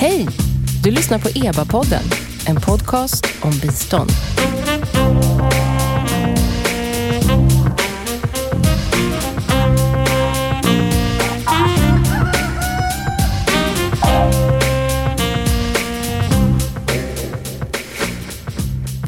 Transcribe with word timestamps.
Hej! 0.00 0.28
Du 0.82 0.90
lyssnar 0.90 1.18
på 1.18 1.28
EBA-podden, 1.28 2.02
en 2.46 2.56
podcast 2.56 3.26
om 3.42 3.50
bistånd. 3.50 4.10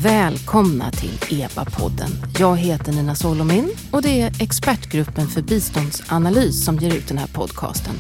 Välkomna 0.03 0.91
till 0.91 1.19
EBA-podden. 1.29 2.11
Jag 2.39 2.57
heter 2.57 2.93
Nina 2.93 3.15
Solomin 3.15 3.71
och 3.91 4.03
det 4.03 4.21
är 4.21 4.43
expertgruppen 4.43 5.29
för 5.29 5.43
biståndsanalys 5.43 6.65
som 6.65 6.77
ger 6.77 6.95
ut 6.95 7.09
den 7.09 7.19
här 7.19 7.29
podcasten. 7.33 7.95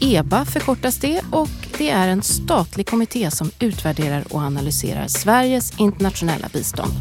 EBA 0.00 0.44
förkortas 0.44 0.98
det 0.98 1.22
och 1.30 1.48
det 1.78 1.90
är 1.90 2.08
en 2.08 2.22
statlig 2.22 2.88
kommitté 2.88 3.30
som 3.30 3.50
utvärderar 3.60 4.24
och 4.30 4.40
analyserar 4.40 5.08
Sveriges 5.08 5.80
internationella 5.80 6.48
bistånd. 6.52 6.92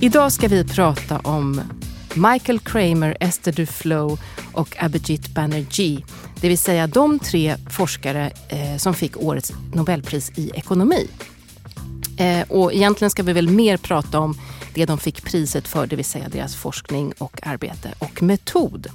Idag 0.00 0.32
ska 0.32 0.48
vi 0.48 0.64
prata 0.64 1.18
om 1.18 1.60
Michael 2.14 2.58
Kramer, 2.58 3.16
Esther 3.20 3.52
Duflo 3.52 4.18
och 4.52 4.76
Abhijit 4.78 5.34
Banerjee. 5.34 6.04
Det 6.40 6.48
vill 6.48 6.58
säga 6.58 6.86
de 6.86 7.18
tre 7.18 7.56
forskare 7.70 8.32
eh, 8.48 8.76
som 8.76 8.94
fick 8.94 9.16
årets 9.16 9.52
Nobelpris 9.74 10.32
i 10.36 10.50
ekonomi. 10.54 11.08
Eh, 12.18 12.42
och 12.48 12.72
egentligen 12.72 13.10
ska 13.10 13.22
vi 13.22 13.32
väl 13.32 13.48
mer 13.48 13.76
prata 13.76 14.18
om 14.18 14.38
det 14.76 14.86
de 14.86 14.98
fick 14.98 15.24
priset 15.24 15.68
för, 15.68 15.86
det 15.86 15.96
vill 15.96 16.04
säga 16.04 16.28
deras 16.28 16.56
forskning 16.56 17.12
och 17.18 17.46
arbete 17.46 17.94
och 17.98 18.22
metod. 18.22 18.86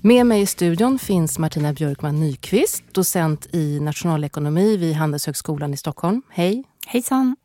Med 0.00 0.26
mig 0.26 0.40
i 0.40 0.46
studion 0.46 0.98
finns 0.98 1.38
Martina 1.38 1.72
Björkman 1.72 2.20
Nyqvist, 2.20 2.82
docent 2.92 3.46
i 3.54 3.80
nationalekonomi 3.80 4.76
vid 4.76 4.94
Handelshögskolan 4.94 5.74
i 5.74 5.76
Stockholm. 5.76 6.22
Hej! 6.28 6.64
Hejsan! 6.86 7.36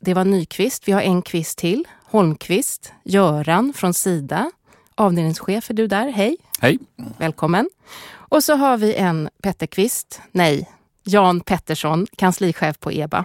Det 0.00 0.14
var 0.14 0.24
Nyqvist. 0.24 0.88
Vi 0.88 0.92
har 0.92 1.00
en 1.00 1.22
kvist 1.22 1.58
till. 1.58 1.84
Holmqvist, 2.04 2.92
Göran 3.04 3.72
från 3.72 3.94
Sida. 3.94 4.50
Avdelningschef 4.94 5.70
är 5.70 5.74
du 5.74 5.86
där. 5.86 6.08
Hej! 6.08 6.36
Hej! 6.60 6.78
Välkommen. 7.18 7.70
Och 8.10 8.44
så 8.44 8.56
har 8.56 8.76
vi 8.76 8.94
en 8.94 9.28
Petterqvist, 9.42 10.20
nej, 10.32 10.70
Jan 11.02 11.40
Pettersson, 11.40 12.06
kanslichef 12.16 12.80
på 12.80 12.92
EBA. 12.92 13.24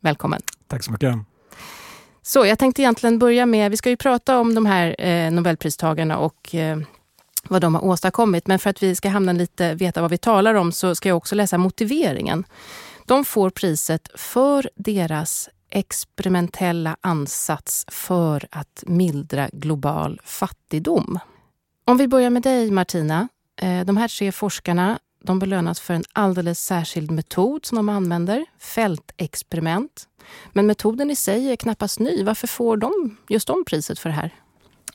Välkommen. 0.00 0.40
Tack 0.68 0.84
så 0.84 0.92
mycket. 0.92 1.33
Så 2.26 2.46
jag 2.46 2.58
tänkte 2.58 2.82
egentligen 2.82 3.18
börja 3.18 3.46
med, 3.46 3.70
vi 3.70 3.76
ska 3.76 3.90
ju 3.90 3.96
prata 3.96 4.38
om 4.38 4.54
de 4.54 4.66
här 4.66 4.94
eh, 4.98 5.30
Nobelpristagarna 5.30 6.18
och 6.18 6.54
eh, 6.54 6.78
vad 7.48 7.60
de 7.60 7.74
har 7.74 7.84
åstadkommit. 7.84 8.46
Men 8.46 8.58
för 8.58 8.70
att 8.70 8.82
vi 8.82 8.94
ska 8.94 9.08
hamna 9.08 9.32
lite, 9.32 9.74
veta 9.74 10.00
vad 10.00 10.10
vi 10.10 10.18
talar 10.18 10.54
om 10.54 10.72
så 10.72 10.94
ska 10.94 11.08
jag 11.08 11.16
också 11.16 11.34
läsa 11.34 11.58
motiveringen. 11.58 12.44
De 13.06 13.24
får 13.24 13.50
priset 13.50 14.08
för 14.14 14.70
deras 14.74 15.48
experimentella 15.70 16.96
ansats 17.00 17.84
för 17.88 18.46
att 18.50 18.84
mildra 18.86 19.48
global 19.52 20.20
fattigdom. 20.24 21.18
Om 21.84 21.96
vi 21.96 22.08
börjar 22.08 22.30
med 22.30 22.42
dig 22.42 22.70
Martina. 22.70 23.28
Eh, 23.60 23.84
de 23.84 23.96
här 23.96 24.08
tre 24.08 24.32
forskarna 24.32 24.98
de 25.24 25.38
belönas 25.38 25.80
för 25.80 25.94
en 25.94 26.04
alldeles 26.12 26.64
särskild 26.64 27.10
metod 27.10 27.66
som 27.66 27.76
de 27.76 27.88
använder, 27.88 28.46
fältexperiment. 28.58 30.08
Men 30.52 30.66
metoden 30.66 31.10
i 31.10 31.16
sig 31.16 31.52
är 31.52 31.56
knappast 31.56 31.98
ny. 31.98 32.24
Varför 32.24 32.46
får 32.46 32.76
de 32.76 33.16
just 33.28 33.48
de 33.48 33.64
priset 33.64 33.98
för 33.98 34.08
det 34.08 34.14
här? 34.14 34.30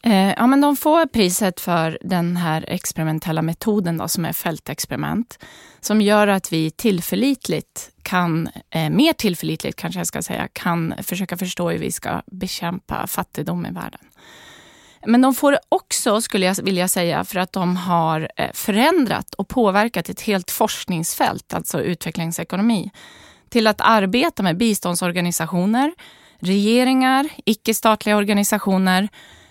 Eh, 0.01 0.33
ja, 0.37 0.47
men 0.47 0.61
de 0.61 0.75
får 0.75 1.05
priset 1.05 1.59
för 1.59 1.97
den 2.01 2.37
här 2.37 2.65
experimentella 2.67 3.41
metoden 3.41 3.97
då, 3.97 4.07
som 4.07 4.25
är 4.25 4.33
fältexperiment. 4.33 5.39
Som 5.79 6.01
gör 6.01 6.27
att 6.27 6.53
vi 6.53 6.71
tillförlitligt 6.71 7.91
kan, 8.03 8.49
eh, 8.69 8.89
mer 8.89 9.13
tillförlitligt 9.13 9.77
kanske 9.77 9.99
jag 9.99 10.07
ska 10.07 10.21
säga, 10.21 10.47
kan 10.53 10.93
försöka 11.03 11.37
förstå 11.37 11.69
hur 11.69 11.79
vi 11.79 11.91
ska 11.91 12.21
bekämpa 12.31 13.07
fattigdom 13.07 13.65
i 13.65 13.71
världen. 13.71 14.01
Men 15.05 15.21
de 15.21 15.35
får 15.35 15.51
det 15.51 15.59
också, 15.69 16.21
skulle 16.21 16.45
jag 16.45 16.63
vilja 16.63 16.87
säga, 16.87 17.23
för 17.23 17.39
att 17.39 17.53
de 17.53 17.77
har 17.77 18.29
eh, 18.35 18.51
förändrat 18.53 19.33
och 19.33 19.47
påverkat 19.47 20.09
ett 20.09 20.21
helt 20.21 20.51
forskningsfält, 20.51 21.53
alltså 21.53 21.81
utvecklingsekonomi, 21.81 22.91
till 23.49 23.67
att 23.67 23.81
arbeta 23.81 24.43
med 24.43 24.57
biståndsorganisationer, 24.57 25.93
regeringar, 26.39 27.29
icke-statliga 27.45 28.17
organisationer 28.17 29.09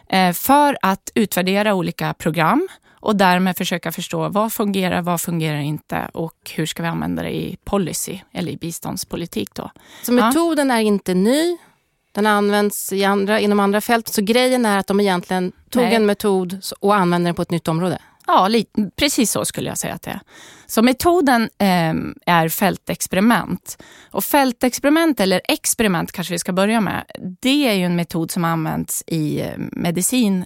eh, 0.08 0.32
för 0.32 0.78
att 0.82 1.10
utvärdera 1.14 1.74
olika 1.74 2.14
program 2.14 2.68
och 3.00 3.16
därmed 3.16 3.56
försöka 3.56 3.92
förstå 3.92 4.28
vad 4.28 4.52
fungerar, 4.52 5.02
vad 5.02 5.20
fungerar 5.20 5.58
inte 5.58 6.10
och 6.14 6.52
hur 6.54 6.66
ska 6.66 6.82
vi 6.82 6.88
använda 6.88 7.22
det 7.22 7.36
i 7.36 7.56
policy 7.64 8.18
eller 8.32 8.52
i 8.52 8.56
biståndspolitik. 8.56 9.54
Då. 9.54 9.70
Så 10.02 10.12
metoden 10.12 10.70
ja. 10.70 10.76
är 10.76 10.80
inte 10.80 11.14
ny, 11.14 11.56
den 12.18 12.26
används 12.26 12.92
i 12.92 13.04
andra, 13.04 13.40
inom 13.40 13.60
andra 13.60 13.80
fält. 13.80 14.08
Så 14.08 14.22
grejen 14.22 14.66
är 14.66 14.78
att 14.78 14.86
de 14.86 15.00
egentligen 15.00 15.52
tog 15.70 15.82
Nej. 15.82 15.94
en 15.94 16.06
metod 16.06 16.60
och 16.80 16.94
använde 16.94 17.28
den 17.28 17.34
på 17.34 17.42
ett 17.42 17.50
nytt 17.50 17.68
område? 17.68 17.98
Ja, 18.26 18.48
precis 18.96 19.30
så 19.30 19.44
skulle 19.44 19.68
jag 19.68 19.78
säga 19.78 19.94
att 19.94 20.02
det 20.02 20.10
är. 20.10 20.20
Så 20.66 20.82
metoden 20.82 21.42
eh, 21.42 21.94
är 22.26 22.48
fältexperiment. 22.48 23.82
Och 24.10 24.24
fältexperiment, 24.24 25.20
eller 25.20 25.40
experiment 25.44 26.12
kanske 26.12 26.34
vi 26.34 26.38
ska 26.38 26.52
börja 26.52 26.80
med, 26.80 27.04
det 27.40 27.68
är 27.68 27.72
ju 27.72 27.84
en 27.84 27.96
metod 27.96 28.30
som 28.30 28.44
används 28.44 29.04
i 29.06 29.40
eh, 29.40 29.52
medicin 29.56 30.44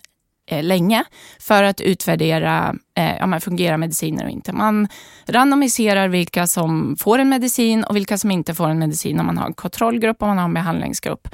eh, 0.50 0.62
länge 0.62 1.04
för 1.40 1.62
att 1.62 1.80
utvärdera 1.80 2.74
eh, 2.96 3.16
ja, 3.18 3.40
fungerar 3.40 3.76
mediciner 3.76 4.24
och 4.24 4.30
inte. 4.30 4.52
Man 4.52 4.88
randomiserar 5.26 6.08
vilka 6.08 6.46
som 6.46 6.96
får 6.96 7.18
en 7.18 7.28
medicin 7.28 7.84
och 7.84 7.96
vilka 7.96 8.18
som 8.18 8.30
inte 8.30 8.54
får 8.54 8.68
en 8.68 8.78
medicin 8.78 9.20
om 9.20 9.26
man 9.26 9.38
har 9.38 9.46
en 9.46 9.54
kontrollgrupp 9.54 10.22
och 10.22 10.28
man 10.28 10.38
har 10.38 10.44
en 10.44 10.54
behandlingsgrupp. 10.54 11.28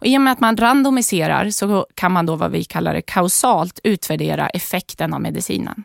Och 0.00 0.06
I 0.06 0.16
och 0.16 0.20
med 0.20 0.32
att 0.32 0.40
man 0.40 0.56
randomiserar 0.56 1.50
så 1.50 1.86
kan 1.94 2.12
man 2.12 2.26
då 2.26 2.36
vad 2.36 2.50
vi 2.50 2.64
kallar 2.64 2.94
det 2.94 3.02
kausalt 3.02 3.80
utvärdera 3.84 4.48
effekten 4.48 5.14
av 5.14 5.20
medicinen. 5.20 5.84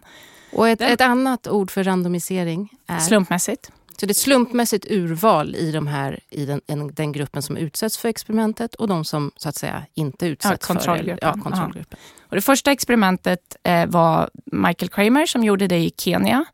Och 0.53 0.69
ett, 0.69 0.81
ett 0.81 1.01
annat 1.01 1.47
ord 1.47 1.71
för 1.71 1.83
randomisering 1.83 2.69
är? 2.87 2.99
Slumpmässigt. 2.99 3.71
Så 3.97 4.05
det 4.05 4.09
är 4.09 4.13
ett 4.13 4.17
slumpmässigt 4.17 4.85
urval 4.89 5.55
i, 5.55 5.71
de 5.71 5.87
här, 5.87 6.19
i 6.29 6.45
den, 6.45 6.61
den 6.93 7.11
gruppen 7.11 7.41
som 7.41 7.57
utsätts 7.57 7.97
för 7.97 8.09
experimentet 8.09 8.75
och 8.75 8.87
de 8.87 9.05
som 9.05 9.31
så 9.37 9.49
att 9.49 9.55
säga 9.55 9.83
inte 9.93 10.27
utsätts 10.27 10.69
ja, 10.69 10.73
kontrollgruppen. 10.73 11.33
för. 11.33 11.39
Ja, 11.39 11.43
kontrollgruppen. 11.43 11.99
Och 12.29 12.35
det 12.35 12.41
första 12.41 12.71
experimentet 12.71 13.55
eh, 13.63 13.85
var 13.85 14.29
Michael 14.45 14.89
Kramer 14.89 15.25
som 15.25 15.43
gjorde 15.43 15.67
det 15.67 15.77
i 15.77 15.91
Kenya. 15.97 16.45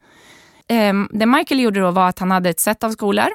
Eh, 0.71 0.93
det 1.11 1.25
Michael 1.25 1.59
gjorde 1.59 1.79
då 1.79 1.91
var 1.91 2.09
att 2.09 2.19
han 2.19 2.31
hade 2.31 2.49
ett 2.49 2.59
sätt 2.59 2.83
av 2.83 2.91
skolor 2.91 3.27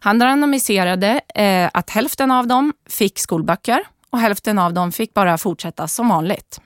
han 0.00 0.22
randomiserade 0.22 1.20
eh, 1.34 1.70
att 1.74 1.90
hälften 1.90 2.30
av 2.30 2.46
dem 2.46 2.72
fick 2.88 3.18
skolböcker 3.18 3.80
och 4.10 4.18
hälften 4.18 4.58
av 4.58 4.74
dem 4.74 4.92
fick 4.92 5.14
bara 5.14 5.38
fortsätta 5.38 5.88
som 5.88 6.08
vanligt. 6.08 6.60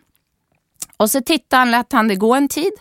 Och 0.96 1.10
så 1.10 1.20
tittade 1.20 1.60
han, 1.60 1.70
lät 1.70 1.92
han 1.92 2.08
det 2.08 2.16
gå 2.16 2.34
en 2.34 2.48
tid 2.48 2.72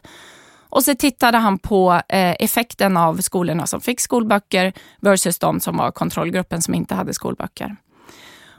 och 0.69 0.83
så 0.83 0.95
tittade 0.95 1.37
han 1.37 1.59
på 1.59 2.01
eh, 2.09 2.35
effekten 2.39 2.97
av 2.97 3.17
skolorna 3.17 3.67
som 3.67 3.81
fick 3.81 3.99
skolböcker 3.99 4.73
versus 4.99 5.39
de 5.39 5.59
som 5.59 5.77
var 5.77 5.91
kontrollgruppen 5.91 6.61
som 6.61 6.73
inte 6.73 6.95
hade 6.95 7.13
skolböcker. 7.13 7.75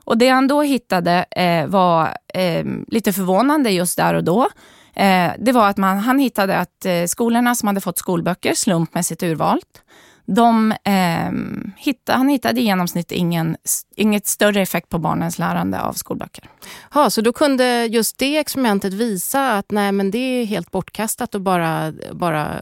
Och 0.04 0.18
Det 0.18 0.28
han 0.28 0.48
då 0.48 0.62
hittade 0.62 1.24
eh, 1.30 1.66
var 1.66 2.16
eh, 2.34 2.64
lite 2.86 3.12
förvånande 3.12 3.70
just 3.70 3.96
där 3.96 4.14
och 4.14 4.24
då. 4.24 4.48
Eh, 4.96 5.32
det 5.38 5.52
var 5.52 5.68
att 5.68 5.76
man, 5.76 5.98
han 5.98 6.18
hittade 6.18 6.58
att 6.58 6.84
eh, 6.84 7.04
skolorna 7.06 7.54
som 7.54 7.66
hade 7.66 7.80
fått 7.80 7.98
skolböcker 7.98 8.54
slumpmässigt 8.54 9.22
urvalt 9.22 9.82
de, 10.26 10.72
eh, 10.72 11.30
hittade, 11.76 12.18
han 12.18 12.28
hittade 12.28 12.60
i 12.60 12.64
genomsnitt 12.64 13.12
ingen, 13.12 13.56
inget 13.96 14.26
större 14.26 14.62
effekt 14.62 14.88
på 14.88 14.98
barnens 14.98 15.38
lärande 15.38 15.80
av 15.80 15.92
skolböcker. 15.92 16.48
Ha, 16.90 17.10
så 17.10 17.20
då 17.20 17.32
kunde 17.32 17.86
just 17.86 18.18
det 18.18 18.36
experimentet 18.36 18.92
visa 18.92 19.52
att 19.52 19.70
nej, 19.70 19.92
men 19.92 20.10
det 20.10 20.18
är 20.18 20.44
helt 20.44 20.70
bortkastat 20.70 21.34
att 21.34 21.42
bara, 21.42 21.92
bara 22.12 22.60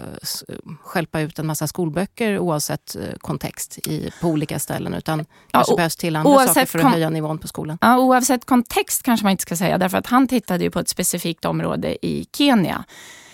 skälpa 0.82 1.20
ut 1.20 1.38
en 1.38 1.46
massa 1.46 1.66
skolböcker 1.66 2.38
oavsett 2.38 2.96
eh, 2.96 3.02
kontext 3.18 3.78
i, 3.78 4.10
på 4.20 4.28
olika 4.28 4.58
ställen. 4.58 4.94
Utan 4.94 5.26
kanske 5.50 5.76
behövs 5.76 5.96
till 5.96 6.16
andra 6.16 6.46
saker 6.46 6.66
för 6.66 6.78
att 6.78 6.92
höja 6.92 7.10
nivån 7.10 7.38
på 7.38 7.48
skolan. 7.48 7.78
Ja, 7.80 7.98
oavsett 7.98 8.44
kontext 8.44 9.02
kanske 9.02 9.24
man 9.24 9.30
inte 9.30 9.42
ska 9.42 9.56
säga. 9.56 9.78
Därför 9.78 9.98
att 9.98 10.06
han 10.06 10.28
tittade 10.28 10.64
ju 10.64 10.70
på 10.70 10.78
ett 10.78 10.88
specifikt 10.88 11.44
område 11.44 12.06
i 12.06 12.26
Kenya 12.36 12.84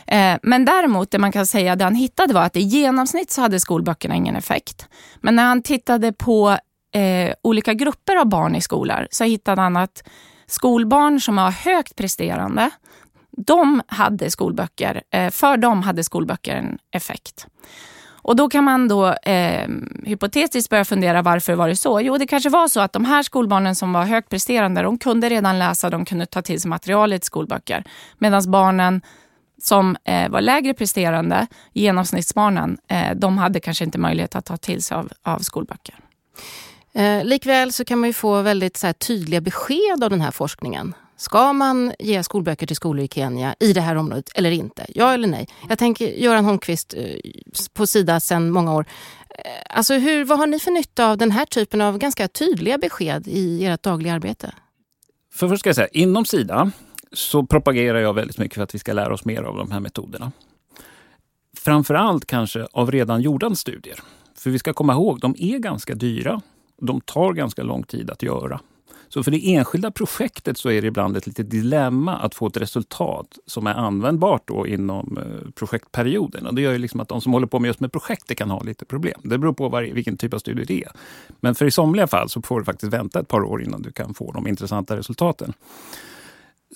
Eh, 0.06 0.38
men 0.42 0.64
däremot, 0.64 1.10
det 1.10 1.18
man 1.18 1.32
kan 1.32 1.46
säga, 1.46 1.76
det 1.76 1.84
han 1.84 1.94
hittade 1.94 2.34
var 2.34 2.42
att 2.42 2.56
i 2.56 2.60
genomsnitt 2.60 3.30
så 3.30 3.40
hade 3.40 3.60
skolböckerna 3.60 4.14
ingen 4.14 4.36
effekt. 4.36 4.88
Men 5.20 5.36
när 5.36 5.44
han 5.44 5.62
tittade 5.62 6.12
på 6.12 6.58
eh, 6.94 7.34
olika 7.42 7.74
grupper 7.74 8.16
av 8.16 8.26
barn 8.26 8.56
i 8.56 8.60
skolor 8.60 9.06
så 9.10 9.24
hittade 9.24 9.60
han 9.60 9.76
att 9.76 10.08
skolbarn 10.46 11.20
som 11.20 11.36
var 11.36 11.50
högt 11.50 11.96
presterande, 11.96 12.70
de 13.36 13.82
hade 13.86 14.30
skolböcker, 14.30 15.02
eh, 15.10 15.30
för 15.30 15.56
dem 15.56 15.82
hade 15.82 16.04
skolböcker 16.04 16.56
en 16.56 16.78
effekt. 16.90 17.46
Och 18.26 18.36
då 18.36 18.48
kan 18.48 18.64
man 18.64 18.88
då 18.88 19.12
eh, 19.12 19.68
hypotetiskt 20.04 20.70
börja 20.70 20.84
fundera 20.84 21.22
varför 21.22 21.54
var 21.54 21.68
det 21.68 21.76
så? 21.76 22.00
Jo, 22.00 22.18
det 22.18 22.26
kanske 22.26 22.48
var 22.48 22.68
så 22.68 22.80
att 22.80 22.92
de 22.92 23.04
här 23.04 23.22
skolbarnen 23.22 23.74
som 23.74 23.92
var 23.92 24.04
högt 24.04 24.28
presterande, 24.28 24.82
de 24.82 24.98
kunde 24.98 25.28
redan 25.28 25.58
läsa, 25.58 25.90
de 25.90 26.04
kunde 26.04 26.26
ta 26.26 26.42
till 26.42 26.60
sig 26.60 26.68
materialet 26.68 27.22
i 27.22 27.26
skolböcker. 27.26 27.84
Medan 28.18 28.50
barnen 28.50 29.02
som 29.62 29.96
eh, 30.04 30.28
var 30.28 30.40
lägre 30.40 30.74
presterande, 30.74 31.46
genomsnittsbarnen, 31.72 32.78
eh, 32.88 33.14
de 33.16 33.38
hade 33.38 33.60
kanske 33.60 33.84
inte 33.84 33.98
möjlighet 33.98 34.36
att 34.36 34.44
ta 34.44 34.56
till 34.56 34.82
sig 34.82 34.96
av, 34.96 35.12
av 35.22 35.38
skolböcker. 35.38 35.94
Eh, 36.94 37.24
likväl 37.24 37.72
så 37.72 37.84
kan 37.84 37.98
man 37.98 38.08
ju 38.08 38.12
få 38.12 38.42
väldigt 38.42 38.76
så 38.76 38.86
här, 38.86 38.94
tydliga 38.94 39.40
besked 39.40 40.04
av 40.04 40.10
den 40.10 40.20
här 40.20 40.30
forskningen. 40.30 40.94
Ska 41.16 41.52
man 41.52 41.92
ge 41.98 42.22
skolböcker 42.22 42.66
till 42.66 42.76
skolor 42.76 43.04
i 43.04 43.08
Kenya 43.08 43.54
i 43.60 43.72
det 43.72 43.80
här 43.80 43.96
området 43.96 44.30
eller 44.34 44.50
inte? 44.50 44.86
Ja 44.88 45.14
eller 45.14 45.28
nej? 45.28 45.48
Jag 45.68 45.78
tänker 45.78 46.06
Göran 46.06 46.44
Holmqvist 46.44 46.94
eh, 46.94 47.04
på 47.74 47.86
Sida 47.86 48.20
sedan 48.20 48.50
många 48.50 48.74
år. 48.74 48.86
Eh, 49.30 49.76
alltså 49.76 49.94
hur, 49.94 50.24
vad 50.24 50.38
har 50.38 50.46
ni 50.46 50.58
för 50.58 50.70
nytta 50.70 51.06
av 51.06 51.18
den 51.18 51.30
här 51.30 51.44
typen 51.44 51.80
av 51.80 51.98
ganska 51.98 52.28
tydliga 52.28 52.78
besked 52.78 53.28
i 53.28 53.66
ert 53.66 53.82
dagliga 53.82 54.14
arbete? 54.14 54.54
För 55.34 55.48
först 55.48 55.60
ska 55.60 55.68
jag 55.68 55.76
säga, 55.76 55.88
inom 55.92 56.24
Sida 56.24 56.70
så 57.12 57.46
propagerar 57.46 57.98
jag 57.98 58.14
väldigt 58.14 58.38
mycket 58.38 58.54
för 58.54 58.62
att 58.62 58.74
vi 58.74 58.78
ska 58.78 58.92
lära 58.92 59.14
oss 59.14 59.24
mer 59.24 59.42
av 59.42 59.56
de 59.56 59.70
här 59.70 59.80
metoderna. 59.80 60.32
Framförallt 61.56 62.26
kanske 62.26 62.66
av 62.72 62.90
redan 62.90 63.22
gjorda 63.22 63.54
studier. 63.54 64.00
För 64.38 64.50
vi 64.50 64.58
ska 64.58 64.72
komma 64.72 64.92
ihåg, 64.92 65.20
de 65.20 65.34
är 65.38 65.58
ganska 65.58 65.94
dyra. 65.94 66.40
De 66.80 67.00
tar 67.00 67.32
ganska 67.32 67.62
lång 67.62 67.82
tid 67.82 68.10
att 68.10 68.22
göra. 68.22 68.60
Så 69.08 69.22
för 69.22 69.30
det 69.30 69.54
enskilda 69.54 69.90
projektet 69.90 70.58
så 70.58 70.70
är 70.70 70.82
det 70.82 70.88
ibland 70.88 71.16
ett 71.16 71.26
litet 71.26 71.50
dilemma 71.50 72.16
att 72.16 72.34
få 72.34 72.46
ett 72.46 72.56
resultat 72.56 73.38
som 73.46 73.66
är 73.66 73.74
användbart 73.74 74.42
då 74.48 74.66
inom 74.66 75.18
eh, 75.18 75.50
projektperioden. 75.50 76.46
Och 76.46 76.54
det 76.54 76.62
gör 76.62 76.72
ju 76.72 76.78
liksom 76.78 77.00
att 77.00 77.08
de 77.08 77.20
som 77.20 77.32
håller 77.32 77.46
på 77.46 77.58
med 77.58 77.68
just 77.68 77.80
med 77.80 77.92
projektet 77.92 78.38
kan 78.38 78.50
ha 78.50 78.62
lite 78.62 78.84
problem. 78.84 79.20
Det 79.24 79.38
beror 79.38 79.52
på 79.52 79.68
varje, 79.68 79.92
vilken 79.92 80.16
typ 80.16 80.34
av 80.34 80.38
studie 80.38 80.64
det 80.64 80.82
är. 80.82 80.92
Men 81.40 81.54
för 81.54 81.66
i 81.66 81.70
somliga 81.70 82.06
fall 82.06 82.28
så 82.28 82.42
får 82.42 82.58
du 82.58 82.64
faktiskt 82.64 82.92
vänta 82.92 83.20
ett 83.20 83.28
par 83.28 83.40
år 83.44 83.62
innan 83.62 83.82
du 83.82 83.92
kan 83.92 84.14
få 84.14 84.32
de 84.32 84.46
intressanta 84.46 84.96
resultaten. 84.96 85.52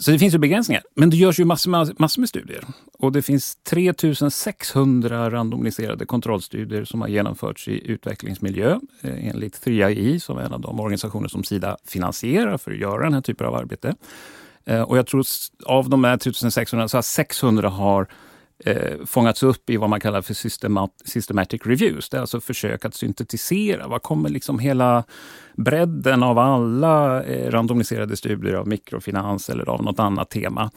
Så 0.00 0.10
det 0.10 0.18
finns 0.18 0.34
ju 0.34 0.38
begränsningar. 0.38 0.82
Men 0.96 1.10
det 1.10 1.16
görs 1.16 1.40
ju 1.40 1.44
massor, 1.44 1.70
massor 1.98 2.20
med 2.20 2.28
studier. 2.28 2.64
Och 2.92 3.12
det 3.12 3.22
finns 3.22 3.56
3600 3.56 5.30
randomiserade 5.30 6.06
kontrollstudier 6.06 6.84
som 6.84 7.00
har 7.00 7.08
genomförts 7.08 7.68
i 7.68 7.90
utvecklingsmiljö 7.90 8.78
eh, 9.02 9.28
enligt 9.28 9.64
3AI 9.66 10.18
som 10.18 10.38
är 10.38 10.42
en 10.42 10.52
av 10.52 10.60
de 10.60 10.80
organisationer 10.80 11.28
som 11.28 11.44
Sida 11.44 11.76
finansierar 11.86 12.58
för 12.58 12.70
att 12.70 12.78
göra 12.78 13.04
den 13.04 13.14
här 13.14 13.20
typen 13.20 13.46
av 13.46 13.54
arbete. 13.54 13.94
Eh, 14.64 14.82
och 14.82 14.98
jag 14.98 15.06
tror 15.06 15.24
av 15.66 15.90
de 15.90 16.04
här 16.04 16.16
3600 16.16 16.88
så 16.88 16.96
har 16.96 17.02
600 17.02 17.68
har 17.68 18.08
eh, 18.64 19.06
fångats 19.06 19.42
upp 19.42 19.70
i 19.70 19.76
vad 19.76 19.90
man 19.90 20.00
kallar 20.00 20.22
för 20.22 20.34
systemat 20.34 20.90
systematic 21.04 21.60
reviews. 21.64 22.08
Det 22.08 22.16
är 22.16 22.20
alltså 22.20 22.40
försök 22.40 22.84
att 22.84 22.94
syntetisera. 22.94 23.88
Vad 23.88 24.02
kommer 24.02 24.28
liksom 24.28 24.58
hela 24.58 25.04
bredden 25.56 26.22
av 26.22 26.38
alla 26.38 27.22
eh, 27.22 27.50
randomiserade 27.50 28.16
studier 28.16 28.54
av 28.54 28.68
mikrofinans 28.68 29.50
eller 29.50 29.68
av 29.68 29.82
något 29.82 29.98
annat 29.98 30.30
tema? 30.30 30.70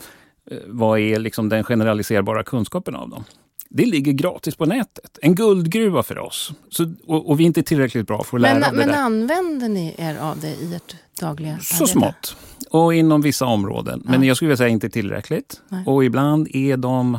Eh, 0.51 0.57
vad 0.68 1.00
är 1.00 1.19
liksom 1.19 1.50
den 1.50 1.63
generaliserbara 1.63 2.44
kunskapen 2.44 2.95
av 2.95 3.09
dem? 3.09 3.24
Det 3.69 3.85
ligger 3.85 4.12
gratis 4.12 4.56
på 4.56 4.65
nätet. 4.65 5.19
En 5.21 5.35
guldgruva 5.35 6.03
för 6.03 6.19
oss. 6.19 6.51
Så, 6.69 6.94
och, 7.07 7.30
och, 7.30 7.39
vi 7.39 7.44
är 7.44 7.47
inte 7.47 7.63
tillräckligt 7.63 8.07
bra 8.07 8.24
för 8.24 8.38
att 8.38 8.41
men, 8.41 8.59
lära 8.59 8.68
av 8.69 8.74
det 8.74 8.80
Men 8.80 8.88
där. 8.88 8.97
använder 8.97 9.69
ni 9.69 9.95
er 9.97 10.18
av 10.18 10.39
det 10.39 10.47
i 10.47 10.75
ert 10.75 10.95
dagliga 11.19 11.59
Så 11.59 11.75
arbete? 11.75 11.91
smått. 11.91 12.35
Och 12.69 12.94
inom 12.94 13.21
vissa 13.21 13.45
områden. 13.45 14.01
Men 14.06 14.21
ja. 14.21 14.27
jag 14.27 14.35
skulle 14.38 14.47
vilja 14.47 14.57
säga 14.57 14.69
inte 14.69 14.89
tillräckligt. 14.89 15.62
Nej. 15.69 15.83
Och 15.85 16.06
ibland 16.06 16.47
är 16.56 16.77
de 16.77 17.18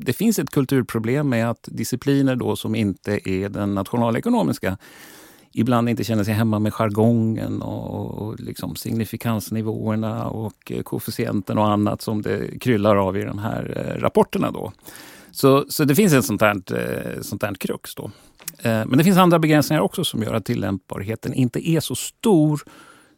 det 0.00 0.12
finns 0.12 0.38
ett 0.38 0.50
kulturproblem 0.50 1.28
med 1.28 1.50
att 1.50 1.68
discipliner 1.72 2.36
då 2.36 2.56
som 2.56 2.74
inte 2.74 3.30
är 3.30 3.48
den 3.48 3.74
nationalekonomiska 3.74 4.76
ibland 5.58 5.88
inte 5.88 6.04
känner 6.04 6.24
sig 6.24 6.34
hemma 6.34 6.58
med 6.58 6.74
jargongen 6.74 7.62
och, 7.62 8.10
och 8.10 8.40
liksom 8.40 8.76
signifikansnivåerna 8.76 10.26
och 10.28 10.72
eh, 10.72 10.82
koefficienten 10.82 11.58
och 11.58 11.68
annat 11.68 12.02
som 12.02 12.22
det 12.22 12.58
kryllar 12.60 12.96
av 12.96 13.16
i 13.16 13.24
de 13.24 13.38
här 13.38 13.72
eh, 13.76 14.00
rapporterna. 14.00 14.50
Då. 14.50 14.72
Så, 15.30 15.64
så 15.68 15.84
det 15.84 15.94
finns 15.94 16.12
ett 16.12 16.24
sånt 16.24 16.40
här, 16.40 16.56
eh, 16.56 17.20
sånt 17.22 17.42
här 17.42 17.54
krux. 17.54 17.94
Då. 17.94 18.10
Men 18.62 18.98
det 18.98 19.04
finns 19.04 19.18
andra 19.18 19.38
begränsningar 19.38 19.82
också 19.82 20.04
som 20.04 20.22
gör 20.22 20.34
att 20.34 20.44
tillämpbarheten 20.44 21.34
inte 21.34 21.68
är 21.68 21.80
så 21.80 21.94
stor 21.94 22.62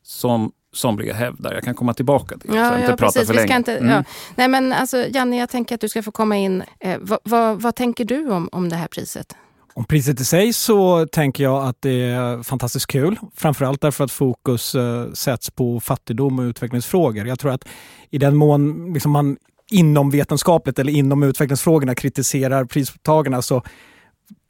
som 0.09 0.53
somliga 0.73 1.15
hävdar. 1.15 1.55
Jag 1.55 1.65
kan 1.65 1.75
komma 1.75 1.95
tillbaka 1.95 2.39
till 2.39 2.51
det. 2.51 2.57
Ja, 2.57 2.79
inte 2.79 2.91
ja, 2.91 2.97
prata 2.97 3.25
för 3.25 3.35
länge. 3.35 3.57
Inte, 3.57 3.77
mm. 3.77 3.91
ja. 3.91 4.05
Nej, 4.35 4.49
men 4.49 4.73
alltså, 4.73 5.07
Janne, 5.09 5.39
jag 5.39 5.49
tänker 5.49 5.75
att 5.75 5.81
du 5.81 5.89
ska 5.89 6.03
få 6.03 6.13
komma 6.13 6.37
in. 6.37 6.63
Eh, 6.81 6.99
vad, 7.01 7.19
vad, 7.23 7.63
vad, 7.63 7.77
tänker 7.77 8.05
du 8.05 8.31
om, 8.31 8.49
om 8.53 8.69
det 8.69 8.77
här 8.77 8.89
priset? 8.89 9.37
Om 9.75 9.85
priset 9.85 10.21
i 10.21 10.25
sig 10.25 10.53
så 10.53 11.07
tänker 11.07 11.45
jag 11.45 11.67
att 11.67 11.77
det 11.81 12.03
är 12.03 12.43
fantastiskt 12.43 12.87
kul. 12.87 13.17
Framförallt 13.37 13.81
därför 13.81 14.05
att 14.05 14.13
fokus 14.13 14.75
eh, 14.75 15.13
sätts 15.13 15.51
på 15.51 15.81
fattigdom 15.81 16.39
och 16.39 16.43
utvecklingsfrågor. 16.43 17.27
Jag 17.27 17.39
tror 17.39 17.53
att 17.53 17.69
i 18.11 18.19
den 18.19 18.37
mån 18.37 18.93
liksom 18.93 19.13
man 19.13 19.37
inom 19.71 20.11
vetenskapligt 20.11 20.79
eller 20.79 20.93
inom 20.93 21.23
utvecklingsfrågorna 21.23 21.95
kritiserar 21.95 22.65
pristagarna 22.65 23.43
så 23.43 23.63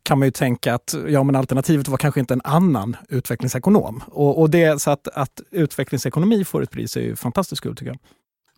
kan 0.08 0.18
man 0.18 0.26
ju 0.26 0.32
tänka 0.32 0.74
att 0.74 0.94
ja, 1.08 1.22
men 1.22 1.36
alternativet 1.36 1.88
var 1.88 1.96
kanske 1.96 2.20
inte 2.20 2.34
en 2.34 2.40
annan 2.44 2.96
utvecklingsekonom. 3.08 4.02
Och, 4.06 4.40
och 4.40 4.50
det, 4.50 4.82
så 4.82 4.90
att, 4.90 5.08
att 5.08 5.40
utvecklingsekonomi 5.50 6.44
får 6.44 6.62
ett 6.62 6.70
pris 6.70 6.96
är 6.96 7.00
ju 7.00 7.16
fantastiskt 7.16 7.62
kul 7.62 7.76
tycker 7.76 7.90
jag. 7.90 7.98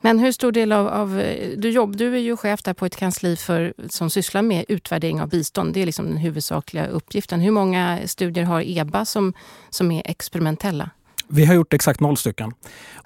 Men 0.01 0.19
hur 0.19 0.33
stor 0.33 0.53
del 0.53 0.73
av, 0.73 0.89
av 0.89 1.23
du, 1.57 1.71
jobb, 1.71 1.97
du 1.97 2.15
är 2.15 2.19
ju 2.19 2.37
chef 2.37 2.63
där 2.63 2.75
på 2.75 2.87
ett 2.87 2.97
kansli 2.97 3.37
för, 3.37 3.75
som 3.89 4.11
sysslar 4.11 4.43
med 4.43 4.65
utvärdering 4.69 5.21
av 5.21 5.29
bistånd. 5.29 5.75
Det 5.75 5.83
är 5.83 5.87
liksom 5.87 6.07
den 6.07 6.17
huvudsakliga 6.17 6.87
uppgiften. 6.87 7.41
Hur 7.41 7.51
många 7.51 7.99
studier 8.07 8.45
har 8.45 8.79
EBA 8.79 9.05
som, 9.05 9.33
som 9.71 9.91
är 9.91 10.03
experimentella? 10.05 10.91
Vi 11.33 11.45
har 11.45 11.55
gjort 11.55 11.73
exakt 11.73 12.01
noll 12.01 12.17
stycken. 12.17 12.53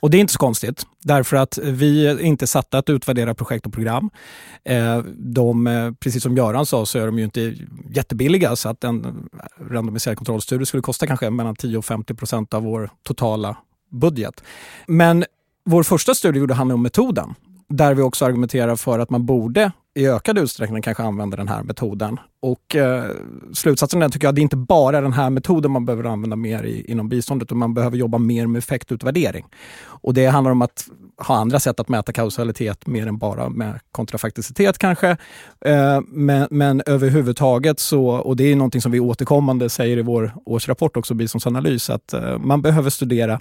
Och 0.01 0.11
det 0.11 0.17
är 0.17 0.21
inte 0.21 0.33
så 0.33 0.39
konstigt, 0.39 0.87
därför 1.03 1.37
att 1.37 1.59
vi 1.59 2.07
är 2.07 2.21
inte 2.21 2.47
satta 2.47 2.79
att 2.79 2.91
utvärdera 2.91 3.35
projekt 3.35 3.67
och 3.67 3.73
program. 3.73 4.11
Eh, 4.65 4.99
de, 5.17 5.67
eh, 5.67 5.93
precis 5.93 6.23
som 6.23 6.37
Göran 6.37 6.67
sa 6.67 6.87
så 6.87 6.99
är 6.99 7.07
de 7.07 7.19
ju 7.19 7.25
inte 7.25 7.55
jättebilliga 7.91 8.57
så 8.57 8.69
att 8.69 8.85
en 8.85 9.29
randomiserad 9.71 10.17
kontrollstudie 10.17 10.67
skulle 10.67 10.83
kosta 10.83 11.07
kanske 11.07 11.31
mellan 11.31 11.57
10 11.57 11.79
och 11.79 11.85
50 11.85 12.15
procent 12.15 12.55
av 12.55 12.63
vår 12.63 12.91
totala 13.03 13.57
budget. 13.91 14.43
Men 14.87 15.25
vår 15.65 15.83
första 15.83 16.15
studie 16.15 16.39
gjorde 16.39 16.55
handla 16.55 16.75
om 16.75 16.83
metoden 16.83 17.35
där 17.69 17.95
vi 17.95 18.03
också 18.03 18.25
argumenterar 18.25 18.77
för 18.77 18.99
att 18.99 19.11
man 19.11 19.27
borde 19.27 19.73
i 19.95 20.07
ökad 20.07 20.39
utsträckning 20.39 20.83
kanske 20.83 21.03
använder 21.03 21.37
den 21.37 21.49
här 21.49 21.63
metoden. 21.63 22.21
Och 22.41 22.77
eh, 22.77 23.11
slutsatsen 23.55 24.03
är 24.03 24.09
tycker 24.09 24.27
jag, 24.27 24.35
det 24.35 24.41
är 24.41 24.43
inte 24.43 24.57
bara 24.57 25.01
den 25.01 25.13
här 25.13 25.31
metoden 25.31 25.71
man 25.71 25.87
behöver 25.87 26.05
använda 26.05 26.37
mer 26.37 26.63
i, 26.63 26.91
inom 26.91 27.09
biståndet, 27.09 27.47
utan 27.47 27.59
man 27.59 27.75
behöver 27.75 27.97
jobba 27.97 28.19
mer 28.19 28.47
med 28.47 28.59
effektutvärdering. 28.59 29.47
Och 29.85 30.15
det 30.15 30.27
handlar 30.27 30.51
om 30.51 30.63
att 30.63 30.89
ha 31.17 31.37
andra 31.37 31.61
sätt 31.61 31.81
att 31.81 31.89
mäta 31.89 32.13
kausalitet 32.13 32.87
mer 32.87 33.07
än 33.07 33.19
bara 33.19 33.49
med 33.49 33.81
kontrafakticitet 33.93 34.79
kanske. 34.79 35.17
Eh, 35.65 36.01
men, 36.07 36.49
men 36.51 36.83
överhuvudtaget 36.87 37.81
så, 37.81 38.09
och 38.09 38.37
det 38.37 38.45
är 38.45 38.57
någonting 38.57 38.81
som 38.81 38.93
vi 38.93 39.01
återkommande 39.01 39.69
säger 39.71 39.97
i 39.97 40.03
vår 40.03 40.33
årsrapport 40.45 40.97
också, 40.97 41.15
biståndsanalys, 41.15 41.91
att 41.91 42.13
eh, 42.13 42.39
man 42.39 42.63
behöver 42.63 42.91
studera 42.91 43.41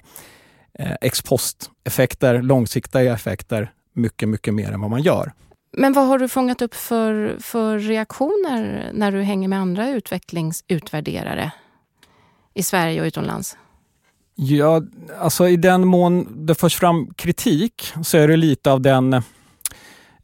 eh, 0.78 0.92
ex 1.00 1.22
post-effekter, 1.22 2.42
långsiktiga 2.42 3.14
effekter 3.14 3.70
mycket, 3.92 4.28
mycket 4.28 4.54
mer 4.54 4.72
än 4.72 4.80
vad 4.80 4.90
man 4.90 5.02
gör. 5.02 5.32
Men 5.76 5.92
vad 5.92 6.06
har 6.06 6.18
du 6.18 6.28
fångat 6.28 6.62
upp 6.62 6.74
för, 6.74 7.36
för 7.40 7.78
reaktioner 7.78 8.90
när 8.94 9.12
du 9.12 9.22
hänger 9.22 9.48
med 9.48 9.58
andra 9.58 9.90
utvecklingsutvärderare 9.90 11.52
i 12.54 12.62
Sverige 12.62 13.00
och 13.00 13.06
utomlands? 13.06 13.56
Ja, 14.34 14.82
alltså 15.20 15.48
i 15.48 15.56
den 15.56 15.86
mån 15.86 16.46
det 16.46 16.54
förs 16.54 16.76
fram 16.76 17.14
kritik 17.14 17.92
så 18.02 18.18
är 18.18 18.28
det 18.28 18.36
lite 18.36 18.72
av 18.72 18.80
den 18.80 19.22